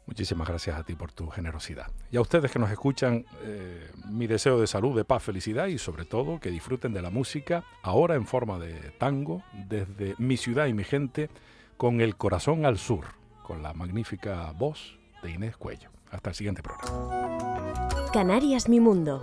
[0.06, 1.88] Muchísimas gracias a ti por tu generosidad.
[2.12, 5.78] Y a ustedes que nos escuchan, eh, mi deseo de salud, de paz, felicidad y
[5.78, 10.68] sobre todo que disfruten de la música, ahora en forma de tango, desde mi ciudad
[10.68, 11.30] y mi gente,
[11.78, 15.90] con el corazón al sur con la magnífica voz de Inés Cuello.
[16.12, 18.10] Hasta el siguiente programa.
[18.12, 19.22] Canarias Mi Mundo.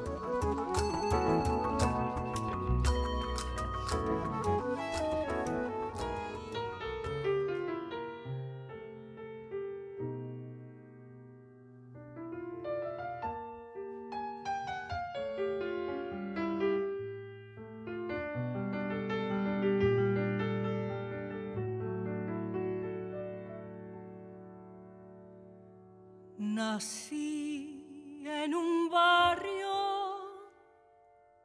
[26.43, 29.69] Nací en un barrio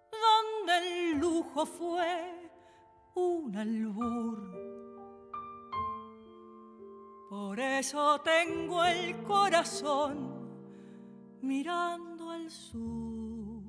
[0.09, 2.49] donde el lujo fue
[3.15, 4.39] un albur.
[7.29, 10.47] Por eso tengo el corazón
[11.41, 13.63] mirando al sur.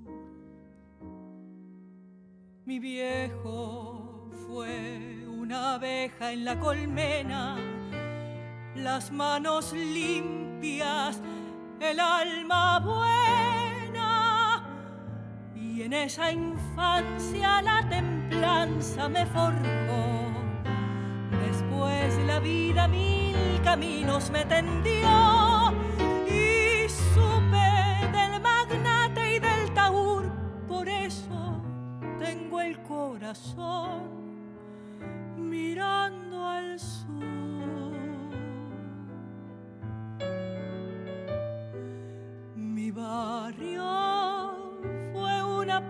[2.67, 7.57] Mi viejo fue una abeja en la colmena,
[8.77, 10.46] las manos limpias
[11.81, 14.63] el alma buena
[15.55, 20.33] y en esa infancia la templanza me forjó.
[21.47, 25.73] Después la vida mil caminos me tendió
[26.27, 30.31] y supe del magnate y del taur,
[30.67, 31.61] por eso
[32.19, 34.03] tengo el corazón
[35.37, 36.26] mirando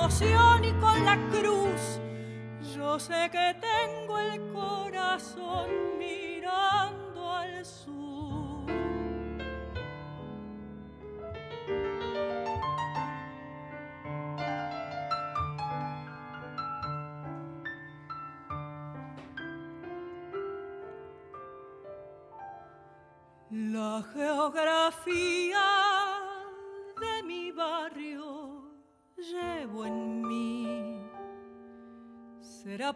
[0.00, 2.00] Emoción y con la cruz.
[2.74, 8.64] Yo sé que tengo el corazón mirando al sur.
[23.50, 25.79] La geografía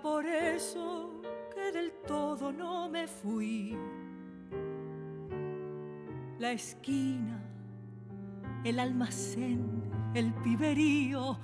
[0.02, 1.22] Por eso
[1.54, 3.76] que del todo no me fui.
[6.38, 7.40] La esquina,
[8.64, 9.84] el almacén,
[10.14, 11.38] el piberío,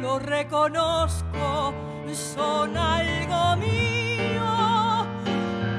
[0.00, 1.74] lo reconozco,
[2.12, 4.44] son algo mío.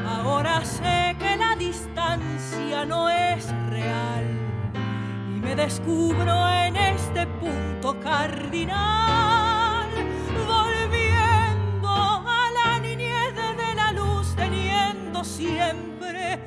[0.07, 4.25] Ahora sé que la distancia no es real
[5.35, 9.60] y me descubro en este punto cardinal,
[15.41, 16.37] siempre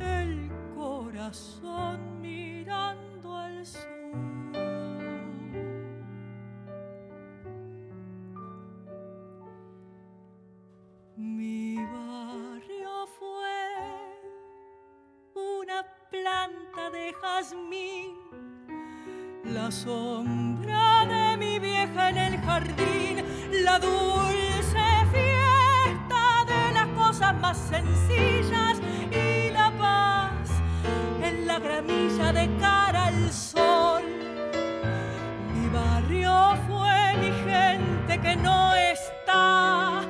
[0.00, 3.80] el corazón mirando al sur.
[11.16, 13.54] Mi barrio fue
[15.60, 18.16] una planta de jazmín,
[19.44, 23.24] la sombra de mi vieja en el jardín,
[23.64, 28.11] la dulce fiesta de las cosas más sencillas
[38.22, 40.02] que no está,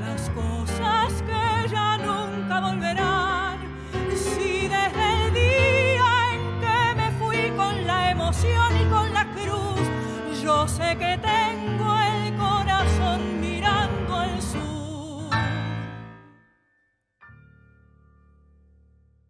[0.00, 3.58] las cosas que ya nunca volverán.
[4.14, 9.80] Si desde el día en que me fui con la emoción y con la cruz,
[10.42, 15.30] yo sé que tengo el corazón mirando al sur.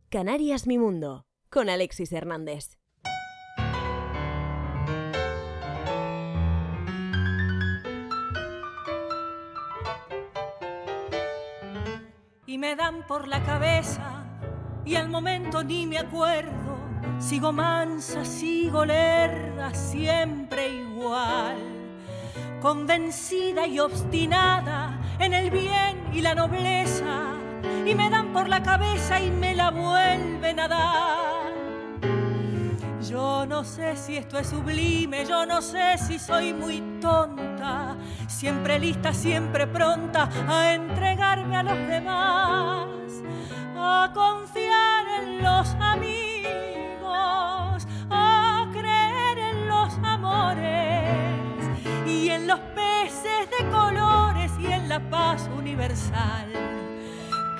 [0.08, 2.79] Canarias Mi Mundo, con Alexis Hernández.
[12.60, 14.22] Me dan por la cabeza
[14.84, 16.78] y al momento ni me acuerdo.
[17.18, 21.56] Sigo mansa, sigo lerda, siempre igual,
[22.60, 27.32] convencida y obstinada en el bien y la nobleza,
[27.86, 31.52] y me dan por la cabeza y me la vuelven a dar.
[33.08, 37.96] Yo no sé si esto es sublime, yo no sé si soy muy tonta,
[38.28, 40.74] siempre lista, siempre pronta a
[41.30, 42.88] a los demás,
[43.76, 47.06] a confiar en los amigos,
[48.10, 51.64] a creer en los amores
[52.04, 56.52] y en los peces de colores y en la paz universal.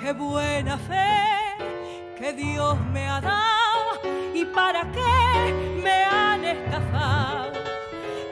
[0.00, 1.54] Qué buena fe
[2.18, 4.00] que Dios me ha dado
[4.34, 7.52] y para qué me han estafado.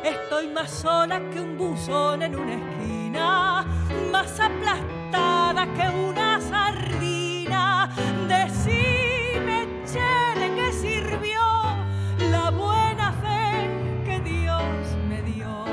[0.03, 3.65] Estoy más sola que un buzón en una esquina,
[4.11, 7.91] más aplastada que una sardina.
[8.29, 11.41] Decime, che, ¿de qué sirvió
[12.31, 13.69] la buena fe
[14.05, 15.65] que Dios me dio?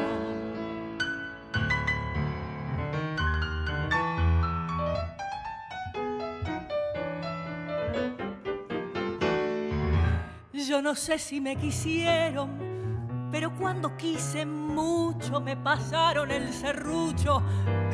[10.54, 17.42] Yo no sé si me quisieron, pero cuando quise mucho me pasaron el serrucho.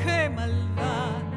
[0.04, 1.31] ¡Qué maldad!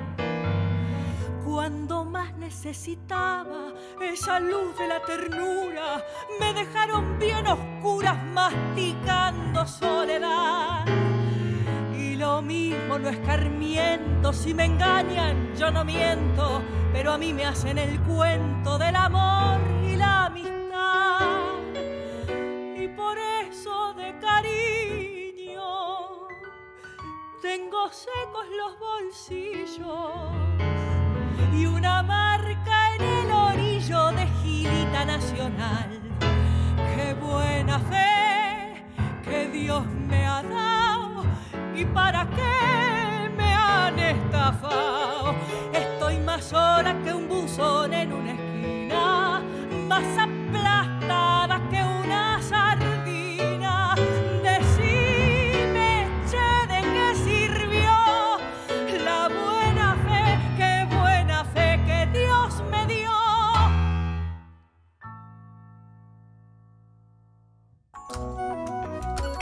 [1.55, 6.05] Cuando más necesitaba esa luz de la ternura,
[6.41, 10.85] me dejaron bien oscuras masticando soledad.
[11.97, 16.61] Y lo mismo no escarmiento, si me engañan yo no miento,
[16.93, 21.21] pero a mí me hacen el cuento del amor y la amistad.
[22.77, 25.63] Y por eso de cariño
[27.41, 30.44] tengo secos los bolsillos
[31.53, 36.01] y una marca en el orillo de gilita nacional.
[36.95, 38.85] Qué buena fe
[39.23, 41.25] que Dios me ha dado
[41.75, 45.35] y para qué me han estafado.
[45.73, 49.43] Estoy más sola que un buzón en una esquina,
[49.89, 50.05] más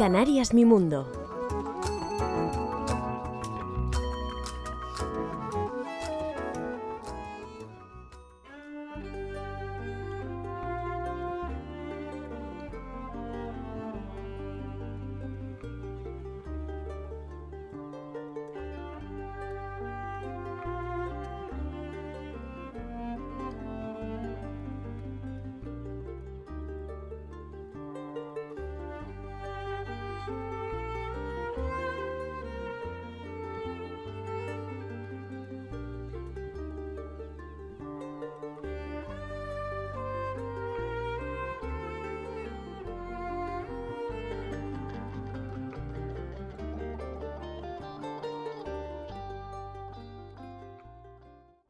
[0.03, 1.07] Canarias Mi Mundo,